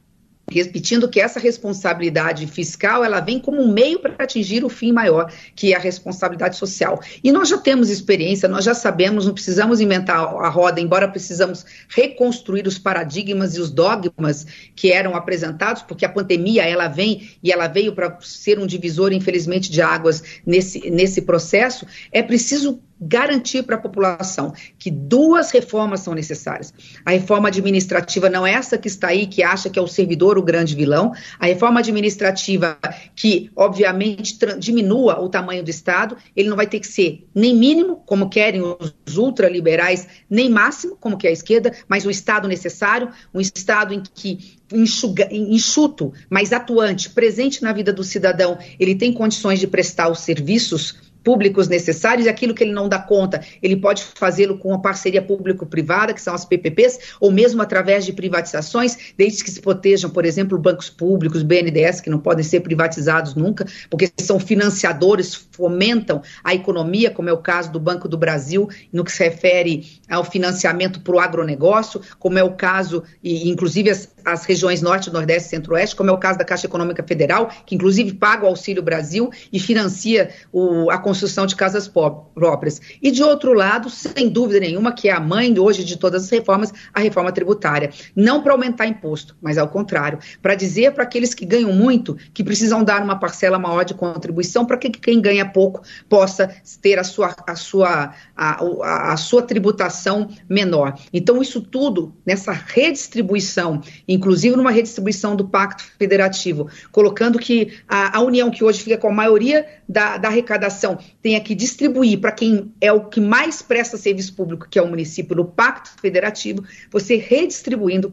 repetindo 0.50 1.08
que 1.08 1.20
essa 1.20 1.40
responsabilidade 1.40 2.46
fiscal 2.46 3.04
ela 3.04 3.20
vem 3.20 3.38
como 3.38 3.60
um 3.60 3.72
meio 3.72 3.98
para 3.98 4.14
atingir 4.18 4.64
o 4.64 4.68
fim 4.68 4.92
maior, 4.92 5.32
que 5.54 5.72
é 5.72 5.76
a 5.76 5.80
responsabilidade 5.80 6.56
social. 6.56 7.00
E 7.22 7.32
nós 7.32 7.48
já 7.48 7.58
temos 7.58 7.90
experiência, 7.90 8.48
nós 8.48 8.64
já 8.64 8.74
sabemos, 8.74 9.26
não 9.26 9.34
precisamos 9.34 9.80
inventar 9.80 10.18
a 10.18 10.48
roda, 10.48 10.80
embora 10.80 11.08
precisamos 11.08 11.64
reconstruir 11.88 12.66
os 12.66 12.78
paradigmas 12.78 13.56
e 13.56 13.60
os 13.60 13.70
dogmas 13.70 14.46
que 14.74 14.92
eram 14.92 15.16
apresentados, 15.16 15.82
porque 15.82 16.04
a 16.04 16.08
pandemia 16.08 16.62
ela 16.62 16.88
vem 16.88 17.30
e 17.42 17.50
ela 17.50 17.66
veio 17.66 17.92
para 17.92 18.18
ser 18.20 18.58
um 18.58 18.66
divisor, 18.66 19.12
infelizmente, 19.12 19.70
de 19.70 19.82
águas 19.82 20.22
nesse, 20.44 20.90
nesse 20.90 21.22
processo. 21.22 21.86
É 22.12 22.22
preciso 22.22 22.80
garantir 23.00 23.62
para 23.62 23.76
a 23.76 23.80
população 23.80 24.52
que 24.78 24.90
duas 24.90 25.50
reformas 25.50 26.00
são 26.00 26.14
necessárias. 26.14 26.72
A 27.04 27.10
reforma 27.10 27.48
administrativa 27.48 28.28
não 28.30 28.46
é 28.46 28.52
essa 28.52 28.78
que 28.78 28.88
está 28.88 29.08
aí, 29.08 29.26
que 29.26 29.42
acha 29.42 29.68
que 29.68 29.78
é 29.78 29.82
o 29.82 29.86
servidor 29.86 30.38
o 30.38 30.42
grande 30.42 30.74
vilão. 30.74 31.12
A 31.38 31.46
reforma 31.46 31.80
administrativa 31.80 32.78
que, 33.14 33.50
obviamente, 33.54 34.38
diminua 34.58 35.20
o 35.20 35.28
tamanho 35.28 35.62
do 35.62 35.70
Estado, 35.70 36.16
ele 36.34 36.48
não 36.48 36.56
vai 36.56 36.66
ter 36.66 36.80
que 36.80 36.86
ser 36.86 37.26
nem 37.34 37.54
mínimo, 37.54 38.02
como 38.06 38.30
querem 38.30 38.62
os 38.62 39.16
ultraliberais, 39.16 40.06
nem 40.28 40.48
máximo, 40.48 40.96
como 40.96 41.18
quer 41.18 41.28
a 41.28 41.32
esquerda, 41.32 41.72
mas 41.88 42.06
um 42.06 42.10
Estado 42.10 42.48
necessário, 42.48 43.10
um 43.32 43.40
Estado 43.40 43.92
em 43.92 44.02
que 44.02 44.56
enxuga, 44.72 45.28
enxuto, 45.30 46.12
mas 46.28 46.52
atuante, 46.52 47.10
presente 47.10 47.62
na 47.62 47.72
vida 47.72 47.92
do 47.92 48.02
cidadão, 48.02 48.58
ele 48.80 48.94
tem 48.94 49.12
condições 49.12 49.60
de 49.60 49.66
prestar 49.66 50.10
os 50.10 50.20
serviços 50.20 51.05
públicos 51.26 51.66
necessários 51.66 52.24
e 52.24 52.28
aquilo 52.28 52.54
que 52.54 52.62
ele 52.62 52.72
não 52.72 52.88
dá 52.88 53.00
conta, 53.00 53.40
ele 53.60 53.74
pode 53.74 54.04
fazê-lo 54.14 54.58
com 54.58 54.72
a 54.72 54.78
parceria 54.78 55.20
público-privada, 55.20 56.14
que 56.14 56.22
são 56.22 56.32
as 56.32 56.44
PPPs, 56.44 57.16
ou 57.18 57.32
mesmo 57.32 57.60
através 57.60 58.06
de 58.06 58.12
privatizações, 58.12 58.96
desde 59.18 59.42
que 59.42 59.50
se 59.50 59.60
protejam, 59.60 60.08
por 60.08 60.24
exemplo, 60.24 60.56
bancos 60.56 60.88
públicos, 60.88 61.42
BNDES, 61.42 62.00
que 62.00 62.08
não 62.08 62.20
podem 62.20 62.44
ser 62.44 62.60
privatizados 62.60 63.34
nunca, 63.34 63.66
porque 63.90 64.08
são 64.20 64.38
financiadores, 64.38 65.34
fomentam 65.50 66.22
a 66.44 66.54
economia, 66.54 67.10
como 67.10 67.28
é 67.28 67.32
o 67.32 67.38
caso 67.38 67.72
do 67.72 67.80
Banco 67.80 68.06
do 68.06 68.16
Brasil, 68.16 68.68
no 68.92 69.02
que 69.02 69.10
se 69.10 69.24
refere 69.24 69.84
ao 70.08 70.22
financiamento 70.22 71.00
para 71.00 71.16
o 71.16 71.18
agronegócio, 71.18 72.00
como 72.20 72.38
é 72.38 72.44
o 72.44 72.52
caso, 72.52 73.02
e 73.20 73.48
inclusive 73.48 73.90
as, 73.90 74.08
as 74.24 74.44
regiões 74.44 74.80
Norte, 74.80 75.12
Nordeste 75.12 75.48
e 75.48 75.50
Centro-Oeste, 75.50 75.96
como 75.96 76.08
é 76.08 76.12
o 76.12 76.18
caso 76.18 76.38
da 76.38 76.44
Caixa 76.44 76.68
Econômica 76.68 77.02
Federal, 77.02 77.50
que 77.66 77.74
inclusive 77.74 78.14
paga 78.14 78.44
o 78.44 78.48
Auxílio 78.48 78.80
Brasil 78.80 79.28
e 79.52 79.58
financia 79.58 80.30
o, 80.52 80.88
a 80.88 80.98
construção 80.98 81.15
de 81.20 81.56
casas 81.56 81.88
próprias. 81.88 82.80
E 83.02 83.10
de 83.10 83.22
outro 83.22 83.52
lado, 83.52 83.88
sem 83.90 84.28
dúvida 84.28 84.60
nenhuma, 84.60 84.92
que 84.92 85.08
é 85.08 85.12
a 85.12 85.20
mãe 85.20 85.56
hoje 85.58 85.84
de 85.84 85.96
todas 85.96 86.24
as 86.24 86.30
reformas, 86.30 86.72
a 86.92 87.00
reforma 87.00 87.32
tributária. 87.32 87.90
Não 88.14 88.42
para 88.42 88.52
aumentar 88.52 88.86
imposto, 88.86 89.36
mas 89.40 89.58
ao 89.58 89.68
contrário, 89.68 90.18
para 90.42 90.54
dizer 90.54 90.92
para 90.92 91.04
aqueles 91.04 91.34
que 91.34 91.44
ganham 91.44 91.72
muito 91.72 92.16
que 92.32 92.44
precisam 92.44 92.84
dar 92.84 93.02
uma 93.02 93.18
parcela 93.18 93.58
maior 93.58 93.84
de 93.84 93.94
contribuição 93.94 94.64
para 94.64 94.76
que 94.76 94.90
quem 94.90 95.20
ganha 95.20 95.44
pouco 95.44 95.82
possa 96.08 96.54
ter 96.80 96.98
a 96.98 97.04
sua, 97.04 97.34
a 97.46 97.56
sua, 97.56 98.14
a, 98.36 98.64
a, 98.82 99.12
a 99.12 99.16
sua 99.16 99.42
tributação 99.42 100.28
menor. 100.48 100.98
Então, 101.12 101.40
isso 101.42 101.60
tudo, 101.60 102.14
nessa 102.24 102.52
redistribuição, 102.52 103.80
inclusive 104.06 104.56
numa 104.56 104.70
redistribuição 104.70 105.36
do 105.36 105.48
Pacto 105.48 105.84
Federativo, 105.98 106.68
colocando 106.92 107.38
que 107.38 107.72
a, 107.88 108.18
a 108.18 108.20
União, 108.20 108.50
que 108.50 108.64
hoje 108.64 108.82
fica 108.82 108.98
com 108.98 109.08
a 109.08 109.12
maioria 109.12 109.66
da, 109.88 110.16
da 110.16 110.28
arrecadação, 110.28 110.98
tenha 111.22 111.40
que 111.40 111.54
distribuir 111.54 112.20
para 112.20 112.32
quem 112.32 112.72
é 112.80 112.92
o 112.92 113.08
que 113.08 113.20
mais 113.20 113.62
presta 113.62 113.96
serviço 113.96 114.34
público, 114.34 114.68
que 114.68 114.78
é 114.78 114.82
o 114.82 114.88
município, 114.88 115.36
no 115.36 115.44
Pacto 115.44 115.90
Federativo, 116.00 116.64
você 116.90 117.16
redistribuindo 117.16 118.12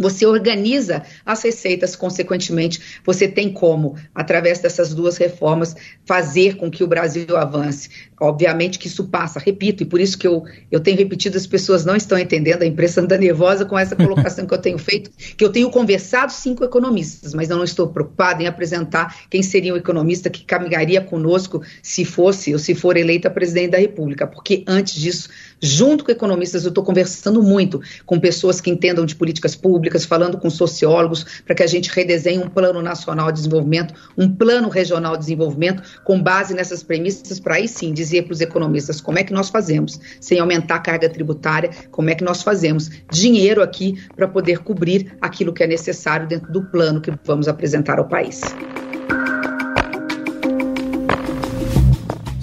você 0.00 0.26
organiza 0.26 1.04
as 1.24 1.42
receitas, 1.42 1.94
consequentemente, 1.94 3.00
você 3.04 3.28
tem 3.28 3.52
como, 3.52 3.96
através 4.14 4.58
dessas 4.58 4.92
duas 4.92 5.16
reformas, 5.16 5.76
fazer 6.04 6.56
com 6.56 6.70
que 6.70 6.82
o 6.82 6.86
Brasil 6.88 7.36
avance. 7.36 7.88
Obviamente 8.20 8.78
que 8.78 8.86
isso 8.86 9.04
passa, 9.04 9.38
repito, 9.38 9.82
e 9.82 9.86
por 9.86 10.00
isso 10.00 10.16
que 10.16 10.26
eu, 10.26 10.44
eu 10.70 10.80
tenho 10.80 10.96
repetido, 10.96 11.36
as 11.36 11.46
pessoas 11.46 11.84
não 11.84 11.96
estão 11.96 12.18
entendendo, 12.18 12.62
a 12.62 12.66
imprensa 12.66 13.00
anda 13.00 13.18
nervosa 13.18 13.64
com 13.64 13.78
essa 13.78 13.96
colocação 13.96 14.46
que 14.46 14.54
eu 14.54 14.58
tenho 14.58 14.78
feito, 14.78 15.10
que 15.36 15.44
eu 15.44 15.50
tenho 15.50 15.70
conversado 15.70 16.32
sim 16.32 16.54
com 16.54 16.64
economistas, 16.64 17.34
mas 17.34 17.50
eu 17.50 17.56
não 17.56 17.64
estou 17.64 17.88
preocupada 17.88 18.42
em 18.42 18.46
apresentar 18.46 19.16
quem 19.28 19.42
seria 19.42 19.74
o 19.74 19.76
economista 19.76 20.30
que 20.30 20.44
caminharia 20.44 21.00
conosco 21.00 21.62
se 21.82 22.04
fosse 22.04 22.52
ou 22.52 22.58
se 22.58 22.74
for 22.74 22.96
eleita 22.96 23.28
presidente 23.30 23.72
da 23.72 23.78
República, 23.78 24.26
porque 24.26 24.64
antes 24.66 24.94
disso, 24.94 25.28
junto 25.60 26.04
com 26.04 26.12
economistas, 26.12 26.64
eu 26.64 26.68
estou 26.68 26.84
conversando 26.84 27.42
muito 27.42 27.80
com 28.06 28.18
pessoas 28.20 28.60
que 28.60 28.70
entendam 28.70 29.04
de 29.04 29.14
políticas 29.14 29.54
públicas, 29.54 29.74
públicas, 29.74 30.04
falando 30.04 30.38
com 30.38 30.48
sociólogos, 30.48 31.24
para 31.44 31.54
que 31.54 31.62
a 31.62 31.66
gente 31.66 31.90
redesenhe 31.90 32.38
um 32.38 32.48
plano 32.48 32.80
nacional 32.80 33.30
de 33.30 33.38
desenvolvimento, 33.38 33.94
um 34.16 34.30
plano 34.30 34.68
regional 34.68 35.12
de 35.12 35.20
desenvolvimento, 35.20 35.82
com 36.04 36.22
base 36.22 36.54
nessas 36.54 36.82
premissas, 36.82 37.40
para 37.40 37.56
aí 37.56 37.68
sim 37.68 37.92
dizer 38.04 38.22
para 38.22 38.32
os 38.32 38.40
economistas 38.40 39.00
como 39.00 39.18
é 39.18 39.24
que 39.24 39.32
nós 39.32 39.48
fazemos, 39.48 39.98
sem 40.20 40.38
aumentar 40.38 40.76
a 40.76 40.80
carga 40.80 41.08
tributária, 41.08 41.70
como 41.90 42.10
é 42.10 42.14
que 42.14 42.22
nós 42.22 42.42
fazemos 42.42 42.90
dinheiro 43.10 43.62
aqui 43.62 43.98
para 44.14 44.28
poder 44.28 44.58
cobrir 44.58 45.16
aquilo 45.20 45.52
que 45.52 45.62
é 45.62 45.66
necessário 45.66 46.28
dentro 46.28 46.52
do 46.52 46.62
plano 46.62 47.00
que 47.00 47.12
vamos 47.24 47.48
apresentar 47.48 47.98
ao 47.98 48.06
país. 48.06 48.42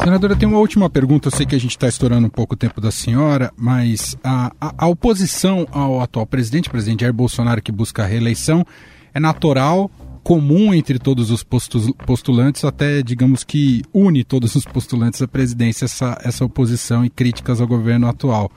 Senadora, 0.04 0.36
tem 0.36 0.48
uma 0.48 0.58
última 0.58 0.90
pergunta. 0.90 1.28
Eu 1.28 1.32
sei 1.32 1.46
que 1.46 1.56
a 1.56 1.60
gente 1.60 1.72
está 1.72 1.88
estourando 1.88 2.26
um 2.26 2.30
pouco 2.30 2.56
o 2.56 2.58
tempo 2.58 2.82
da 2.82 2.90
senhora, 2.90 3.52
mas 3.56 4.18
a, 4.24 4.52
a, 4.60 4.74
a, 4.80 4.88
oposição 4.88 5.68
ao 5.72 6.02
atual 6.02 6.26
presidente, 6.26 6.72
presidente 6.72 7.02
Jair 7.02 7.14
Bolsonaro, 7.14 7.62
que 7.62 7.72
busca 7.72 8.02
a 8.02 8.06
reeleição, 8.08 8.66
é 9.14 9.20
natural, 9.20 9.92
comum 10.24 10.74
entre 10.74 11.00
todos 11.00 11.32
os 11.32 11.44
postulantes, 11.44 12.64
até 12.64 13.02
digamos 13.02 13.44
que 13.44 13.82
une 13.94 14.24
todos 14.24 14.56
os 14.56 14.66
postulantes 14.66 15.22
à 15.22 15.28
presidência 15.28 15.86
essa, 15.86 16.18
essa 16.24 16.46
oposição 16.46 17.04
e 17.04 17.10
críticas 17.10 17.60
ao 17.60 17.68
governo 17.68 18.08
atual. 18.08 18.52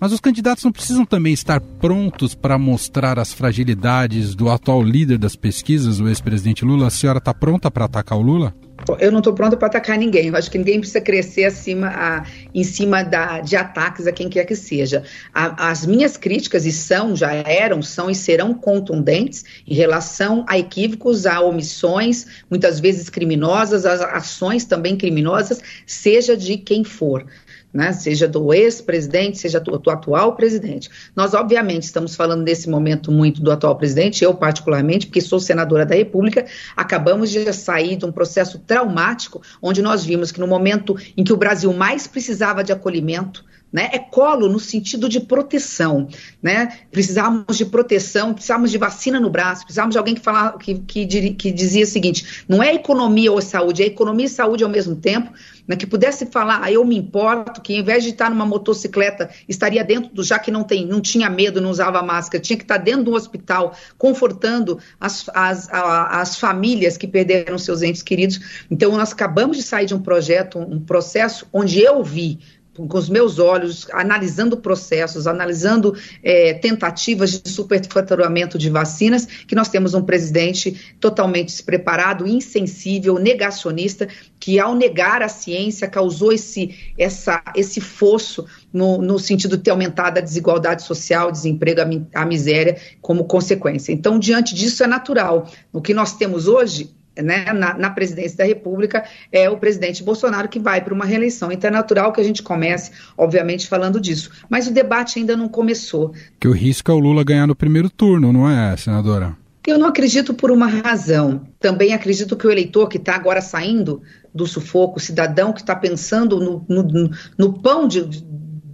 Mas 0.00 0.12
os 0.12 0.20
candidatos 0.20 0.64
não 0.64 0.72
precisam 0.72 1.04
também 1.04 1.34
estar 1.34 1.60
prontos 1.60 2.34
para 2.34 2.56
mostrar 2.56 3.18
as 3.18 3.34
fragilidades 3.34 4.34
do 4.34 4.48
atual 4.48 4.82
líder 4.82 5.18
das 5.18 5.36
pesquisas, 5.36 6.00
o 6.00 6.08
ex-presidente 6.08 6.64
Lula. 6.64 6.86
A 6.86 6.90
senhora 6.90 7.18
está 7.18 7.34
pronta 7.34 7.70
para 7.70 7.84
atacar 7.84 8.16
o 8.16 8.22
Lula? 8.22 8.54
Eu 8.98 9.12
não 9.12 9.18
estou 9.18 9.34
pronta 9.34 9.58
para 9.58 9.68
atacar 9.68 9.98
ninguém. 9.98 10.28
Eu 10.28 10.36
acho 10.36 10.50
que 10.50 10.56
ninguém 10.56 10.80
precisa 10.80 11.02
crescer 11.02 11.44
acima, 11.44 11.88
a, 11.88 12.24
em 12.54 12.64
cima 12.64 13.02
da, 13.02 13.40
de 13.40 13.56
ataques 13.56 14.06
a 14.06 14.12
quem 14.12 14.28
quer 14.28 14.44
que 14.44 14.56
seja. 14.56 15.02
A, 15.34 15.70
as 15.70 15.86
minhas 15.86 16.16
críticas, 16.16 16.66
e 16.66 16.72
são, 16.72 17.14
já 17.16 17.32
eram, 17.32 17.82
são 17.82 18.10
e 18.10 18.14
serão 18.14 18.54
contundentes 18.54 19.44
em 19.66 19.74
relação 19.74 20.44
a 20.48 20.58
equívocos, 20.58 21.26
a 21.26 21.40
omissões, 21.40 22.26
muitas 22.48 22.80
vezes 22.80 23.08
criminosas, 23.08 23.86
as 23.86 24.00
ações 24.00 24.64
também 24.64 24.96
criminosas, 24.96 25.60
seja 25.86 26.36
de 26.36 26.56
quem 26.56 26.84
for 26.84 27.26
né, 27.72 27.92
seja 27.92 28.26
do 28.26 28.52
ex-presidente, 28.52 29.38
seja 29.38 29.60
do, 29.60 29.78
do, 29.78 29.90
atual 29.90 30.34
presidente. 30.34 30.90
Nós, 31.14 31.34
obviamente, 31.34 31.84
estamos 31.84 32.16
falando 32.16 32.42
nesse 32.42 32.68
momento 32.68 33.12
muito 33.12 33.40
do 33.40 33.50
atual 33.50 33.76
presidente, 33.76 34.24
eu 34.24 34.34
particularmente, 34.34 35.06
porque 35.06 35.20
sou 35.20 35.38
senadora 35.38 35.86
da 35.86 35.94
República, 35.94 36.46
acabamos 36.76 37.30
de 37.30 37.52
sair 37.52 37.96
de 37.96 38.04
um 38.04 38.12
processo 38.12 38.58
traumático, 38.58 39.40
onde 39.62 39.82
nós 39.82 40.04
vimos 40.04 40.32
que 40.32 40.40
no 40.40 40.46
momento 40.46 40.96
em 41.16 41.22
que 41.22 41.32
o 41.32 41.36
Brasil 41.36 41.72
mais 41.72 42.06
precisava 42.06 42.64
de 42.64 42.72
acolhimento, 42.72 43.44
né? 43.72 43.88
É 43.92 43.98
colo 43.98 44.48
no 44.48 44.58
sentido 44.58 45.08
de 45.08 45.20
proteção, 45.20 46.08
né? 46.42 46.80
Precisávamos 46.90 47.56
de 47.56 47.64
proteção, 47.64 48.34
precisávamos 48.34 48.70
de 48.70 48.78
vacina 48.78 49.20
no 49.20 49.30
braço, 49.30 49.62
precisávamos 49.62 49.94
de 49.94 49.98
alguém 49.98 50.14
que, 50.14 50.20
falava, 50.20 50.58
que, 50.58 50.74
que, 50.80 51.06
que 51.34 51.50
dizia 51.50 51.84
o 51.84 51.86
seguinte: 51.86 52.44
não 52.48 52.62
é 52.62 52.74
economia 52.74 53.30
ou 53.30 53.40
saúde, 53.40 53.82
é 53.82 53.86
economia 53.86 54.26
e 54.26 54.28
saúde 54.28 54.64
ao 54.64 54.70
mesmo 54.70 54.96
tempo, 54.96 55.32
né? 55.66 55.76
Que 55.76 55.86
pudesse 55.86 56.26
falar, 56.26 56.62
ah, 56.62 56.72
eu 56.72 56.84
me 56.84 56.96
importo, 56.96 57.60
que 57.60 57.74
em 57.74 57.82
vez 57.82 58.02
de 58.02 58.10
estar 58.10 58.28
numa 58.28 58.44
motocicleta, 58.44 59.30
estaria 59.48 59.84
dentro 59.84 60.12
do, 60.12 60.24
já 60.24 60.38
que 60.38 60.50
não 60.50 60.64
tem, 60.64 60.84
não 60.84 61.00
tinha 61.00 61.30
medo, 61.30 61.60
não 61.60 61.70
usava 61.70 62.02
máscara, 62.02 62.42
tinha 62.42 62.56
que 62.56 62.64
estar 62.64 62.78
dentro 62.78 63.04
do 63.04 63.12
hospital, 63.12 63.76
confortando 63.96 64.78
as, 64.98 65.28
as, 65.32 65.68
a, 65.70 66.20
as 66.20 66.36
famílias 66.36 66.96
que 66.96 67.06
perderam 67.06 67.56
seus 67.56 67.82
entes 67.82 68.02
queridos. 68.02 68.64
Então, 68.70 68.96
nós 68.96 69.12
acabamos 69.12 69.56
de 69.56 69.62
sair 69.62 69.86
de 69.86 69.94
um 69.94 70.00
projeto, 70.00 70.58
um 70.58 70.80
processo 70.80 71.46
onde 71.52 71.80
eu 71.80 72.02
vi 72.02 72.40
com 72.88 72.98
os 72.98 73.08
meus 73.08 73.38
olhos, 73.38 73.86
analisando 73.92 74.56
processos, 74.56 75.26
analisando 75.26 75.94
é, 76.22 76.54
tentativas 76.54 77.40
de 77.40 77.50
superfaturamento 77.50 78.58
de 78.58 78.70
vacinas, 78.70 79.26
que 79.26 79.54
nós 79.54 79.68
temos 79.68 79.94
um 79.94 80.02
presidente 80.02 80.94
totalmente 81.00 81.48
despreparado, 81.48 82.26
insensível, 82.26 83.18
negacionista, 83.18 84.08
que 84.38 84.58
ao 84.58 84.74
negar 84.74 85.22
a 85.22 85.28
ciência 85.28 85.88
causou 85.88 86.32
esse, 86.32 86.94
essa, 86.98 87.42
esse 87.54 87.80
fosso 87.80 88.46
no, 88.72 88.98
no 88.98 89.18
sentido 89.18 89.56
de 89.56 89.64
ter 89.64 89.70
aumentado 89.70 90.18
a 90.18 90.22
desigualdade 90.22 90.82
social, 90.82 91.30
desemprego, 91.30 91.80
a, 91.80 92.22
a 92.22 92.24
miséria 92.24 92.76
como 93.00 93.24
consequência. 93.24 93.92
Então, 93.92 94.18
diante 94.18 94.54
disso, 94.54 94.82
é 94.82 94.86
natural. 94.86 95.50
O 95.72 95.80
que 95.80 95.92
nós 95.92 96.16
temos 96.16 96.48
hoje 96.48 96.94
né, 97.16 97.52
na, 97.52 97.74
na, 97.74 97.90
presidência 97.90 98.38
da 98.38 98.44
República 98.44 99.04
é 99.32 99.48
o 99.48 99.56
presidente 99.56 100.02
Bolsonaro 100.02 100.48
que 100.48 100.58
vai 100.58 100.80
para 100.80 100.94
uma 100.94 101.04
reeleição. 101.04 101.50
Então 101.50 101.68
é 101.68 101.72
natural 101.72 102.12
que 102.12 102.20
a 102.20 102.24
gente 102.24 102.42
comece, 102.42 102.92
obviamente, 103.16 103.68
falando 103.68 104.00
disso. 104.00 104.30
Mas 104.48 104.66
o 104.66 104.72
debate 104.72 105.18
ainda 105.18 105.36
não 105.36 105.48
começou. 105.48 106.12
Que 106.38 106.48
o 106.48 106.52
risco 106.52 106.90
é 106.90 106.94
o 106.94 106.98
Lula 106.98 107.24
ganhar 107.24 107.46
no 107.46 107.56
primeiro 107.56 107.90
turno, 107.90 108.32
não 108.32 108.48
é, 108.48 108.76
senadora? 108.76 109.36
Eu 109.66 109.78
não 109.78 109.86
acredito 109.86 110.32
por 110.32 110.50
uma 110.50 110.66
razão. 110.66 111.42
Também 111.58 111.92
acredito 111.92 112.36
que 112.36 112.46
o 112.46 112.50
eleitor 112.50 112.88
que 112.88 112.96
está 112.96 113.14
agora 113.14 113.40
saindo 113.40 114.02
do 114.34 114.46
sufoco, 114.46 114.98
o 114.98 115.00
cidadão 115.00 115.52
que 115.52 115.60
está 115.60 115.76
pensando 115.76 116.40
no, 116.40 116.64
no, 116.68 117.10
no 117.36 117.60
pão 117.60 117.86
de, 117.86 118.02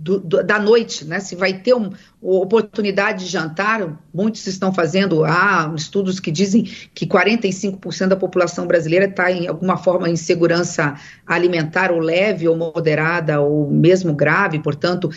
do, 0.07 0.21
do, 0.21 0.43
da 0.45 0.57
noite, 0.61 1.05
né? 1.05 1.19
Se 1.19 1.35
vai 1.35 1.53
ter 1.53 1.75
um, 1.75 1.91
oportunidade 2.23 3.25
de 3.25 3.31
jantar, 3.31 4.01
muitos 4.15 4.47
estão 4.47 4.73
fazendo, 4.73 5.25
há 5.25 5.73
estudos 5.77 6.21
que 6.21 6.31
dizem 6.31 6.63
que 6.95 7.05
45% 7.05 8.07
da 8.07 8.17
população 8.17 8.69
brasileira 8.69 9.07
está 9.07 9.33
em 9.33 9.49
alguma 9.49 9.77
forma 9.77 10.09
em 10.09 10.15
segurança 10.15 10.95
alimentar 11.27 11.91
ou 11.91 11.99
leve 11.99 12.47
ou 12.47 12.57
moderada 12.57 13.41
ou 13.41 13.69
mesmo 13.69 14.15
grave, 14.15 14.61
portanto, 14.61 15.11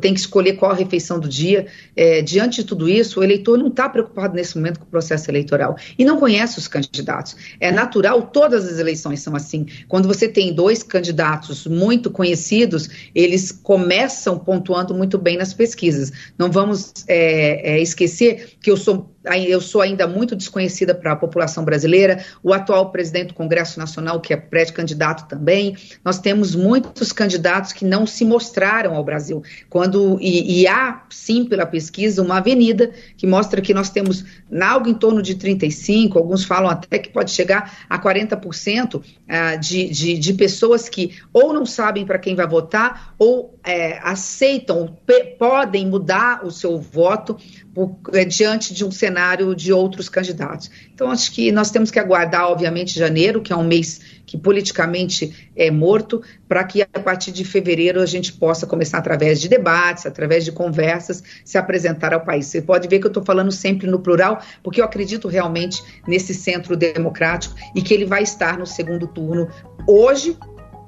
tem 0.00 0.14
que 0.14 0.20
escolher 0.20 0.54
qual 0.54 0.70
a 0.70 0.74
refeição 0.74 1.18
do 1.18 1.28
dia. 1.28 1.66
É, 1.94 2.22
diante 2.22 2.62
de 2.62 2.64
tudo 2.64 2.88
isso, 2.88 3.20
o 3.20 3.24
eleitor 3.24 3.58
não 3.58 3.68
está 3.68 3.88
preocupado 3.88 4.34
nesse 4.34 4.56
momento 4.56 4.80
com 4.80 4.86
o 4.86 4.88
processo 4.88 5.30
eleitoral 5.30 5.76
e 5.98 6.04
não 6.04 6.18
conhece 6.18 6.58
os 6.58 6.68
candidatos. 6.68 7.36
É 7.60 7.70
natural, 7.70 8.22
todas 8.22 8.66
as 8.66 8.78
eleições 8.78 9.20
são 9.20 9.34
assim. 9.34 9.66
Quando 9.88 10.08
você 10.08 10.28
tem 10.28 10.52
dois 10.52 10.82
candidatos 10.82 11.66
muito 11.66 12.10
conhecidos, 12.10 12.88
eles 13.14 13.52
começam 13.52 14.38
pontuando 14.38 14.94
muito 14.94 15.18
bem 15.18 15.36
nas 15.36 15.52
pesquisas. 15.52 16.12
Não 16.38 16.50
vamos 16.50 16.92
é, 17.08 17.74
é, 17.74 17.80
esquecer 17.80 18.56
que 18.60 18.70
eu 18.70 18.76
sou 18.76 19.14
eu 19.34 19.60
sou 19.60 19.80
ainda 19.80 20.06
muito 20.06 20.36
desconhecida 20.36 20.94
para 20.94 21.12
a 21.12 21.16
população 21.16 21.64
brasileira, 21.64 22.24
o 22.42 22.52
atual 22.52 22.90
presidente 22.90 23.28
do 23.28 23.34
Congresso 23.34 23.78
Nacional, 23.78 24.20
que 24.20 24.32
é 24.32 24.36
pré-candidato 24.36 25.28
também, 25.28 25.76
nós 26.04 26.20
temos 26.20 26.54
muitos 26.54 27.10
candidatos 27.12 27.72
que 27.72 27.84
não 27.84 28.06
se 28.06 28.24
mostraram 28.24 28.94
ao 28.94 29.02
Brasil, 29.02 29.42
quando, 29.68 30.18
e, 30.20 30.62
e, 30.62 30.66
há, 30.66 31.02
sim, 31.10 31.44
pela 31.44 31.66
pesquisa, 31.66 32.22
uma 32.22 32.38
avenida 32.38 32.92
que 33.16 33.26
mostra 33.26 33.60
que 33.60 33.74
nós 33.74 33.90
temos 33.90 34.24
algo 34.60 34.88
em 34.88 34.94
torno 34.94 35.20
de 35.20 35.34
35%, 35.34 36.16
alguns 36.16 36.44
falam 36.44 36.70
até 36.70 36.98
que 36.98 37.10
pode 37.10 37.30
chegar 37.30 37.78
a 37.88 37.98
40% 37.98 39.02
ah, 39.28 39.56
de, 39.56 39.88
de, 39.88 40.18
de 40.18 40.34
pessoas 40.34 40.88
que 40.88 41.16
ou 41.32 41.52
não 41.52 41.66
sabem 41.66 42.06
para 42.06 42.18
quem 42.18 42.34
vai 42.34 42.46
votar, 42.46 43.14
ou 43.18 43.58
é, 43.64 43.98
aceitam, 44.02 44.96
podem 45.38 45.86
mudar 45.86 46.44
o 46.44 46.50
seu 46.50 46.78
voto 46.78 47.36
por, 47.74 47.98
é, 48.14 48.24
diante 48.24 48.72
de 48.72 48.84
um 48.84 48.90
cenário 48.90 49.54
de 49.54 49.72
outros 49.72 50.08
candidatos. 50.08 50.70
Então, 50.94 51.10
acho 51.10 51.32
que 51.32 51.50
nós 51.52 51.70
temos 51.70 51.90
que 51.90 51.98
aguardar, 51.98 52.48
obviamente, 52.48 52.98
janeiro, 52.98 53.42
que 53.42 53.52
é 53.52 53.56
um 53.56 53.64
mês 53.64 54.00
que 54.26 54.36
politicamente 54.36 55.50
é 55.56 55.70
morto, 55.70 56.20
para 56.48 56.64
que 56.64 56.82
a 56.82 57.00
partir 57.00 57.30
de 57.30 57.44
fevereiro 57.44 58.00
a 58.00 58.06
gente 58.06 58.32
possa 58.32 58.66
começar, 58.66 58.98
através 58.98 59.40
de 59.40 59.48
debates, 59.48 60.04
através 60.04 60.44
de 60.44 60.52
conversas, 60.52 61.22
se 61.44 61.56
apresentar 61.56 62.12
ao 62.12 62.24
país. 62.24 62.46
Você 62.46 62.60
pode 62.60 62.88
ver 62.88 62.98
que 62.98 63.06
eu 63.06 63.10
estou 63.10 63.24
falando 63.24 63.52
sempre 63.52 63.86
no 63.86 64.00
plural, 64.00 64.42
porque 64.62 64.80
eu 64.80 64.84
acredito 64.84 65.28
realmente 65.28 65.82
nesse 66.06 66.34
centro 66.34 66.76
democrático 66.76 67.54
e 67.74 67.80
que 67.80 67.94
ele 67.94 68.04
vai 68.04 68.22
estar 68.22 68.58
no 68.58 68.66
segundo 68.66 69.06
turno 69.06 69.48
hoje 69.86 70.36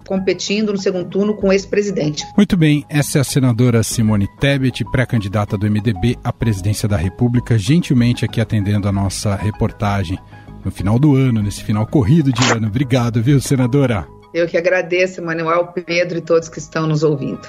competindo 0.08 0.72
no 0.72 0.78
segundo 0.78 1.04
turno 1.04 1.34
com 1.36 1.52
esse 1.52 1.68
presidente. 1.68 2.24
Muito 2.34 2.56
bem, 2.56 2.82
essa 2.88 3.18
é 3.18 3.20
a 3.20 3.24
senadora 3.24 3.82
Simone 3.82 4.26
Tebet, 4.40 4.82
pré-candidata 4.90 5.58
do 5.58 5.70
MDB 5.70 6.16
à 6.24 6.32
presidência 6.32 6.88
da 6.88 6.96
República, 6.96 7.58
gentilmente 7.58 8.24
aqui 8.24 8.40
atendendo 8.40 8.88
a 8.88 8.92
nossa 8.92 9.36
reportagem 9.36 10.18
no 10.68 10.72
final 10.72 10.98
do 10.98 11.16
ano, 11.16 11.42
nesse 11.42 11.64
final 11.64 11.86
corrido 11.86 12.30
de 12.30 12.44
ano. 12.52 12.66
Obrigado, 12.66 13.22
viu, 13.22 13.40
senadora? 13.40 14.06
Eu 14.34 14.46
que 14.46 14.56
agradeço, 14.56 15.22
Manuel, 15.22 15.68
Pedro 15.68 16.18
e 16.18 16.20
todos 16.20 16.48
que 16.50 16.58
estão 16.58 16.86
nos 16.86 17.02
ouvindo. 17.02 17.40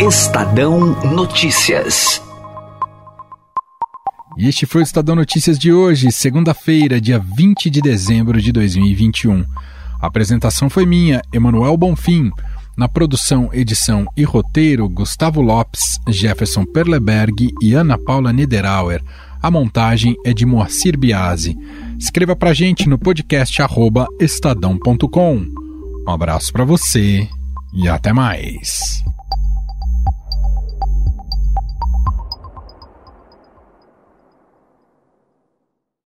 Estadão 0.00 0.98
Notícias. 1.12 2.22
E 4.38 4.48
este 4.48 4.64
foi 4.64 4.80
o 4.80 4.82
Estadão 4.82 5.14
Notícias 5.14 5.58
de 5.58 5.70
hoje, 5.70 6.10
segunda-feira, 6.10 6.98
dia 6.98 7.18
20 7.18 7.68
de 7.68 7.82
dezembro 7.82 8.40
de 8.40 8.50
2021. 8.50 9.44
A 10.00 10.06
apresentação 10.06 10.70
foi 10.70 10.86
minha, 10.86 11.20
Emanuel 11.34 11.76
Bonfim. 11.76 12.30
Na 12.78 12.88
produção, 12.88 13.50
edição 13.52 14.06
e 14.16 14.24
roteiro, 14.24 14.88
Gustavo 14.88 15.42
Lopes, 15.42 15.98
Jefferson 16.08 16.64
Perleberg 16.64 17.52
e 17.60 17.74
Ana 17.74 17.98
Paula 17.98 18.32
Niederauer. 18.32 19.02
A 19.42 19.50
montagem 19.50 20.14
é 20.24 20.32
de 20.32 20.46
Moacir 20.46 20.96
Biasi. 20.96 21.58
Escreva 21.98 22.36
pra 22.36 22.54
gente 22.54 22.88
no 22.88 22.96
podcast 22.96 23.60
estadão.com. 24.20 25.46
Um 26.06 26.10
abraço 26.10 26.52
para 26.52 26.64
você 26.64 27.28
e 27.74 27.88
até 27.88 28.12
mais. 28.12 29.02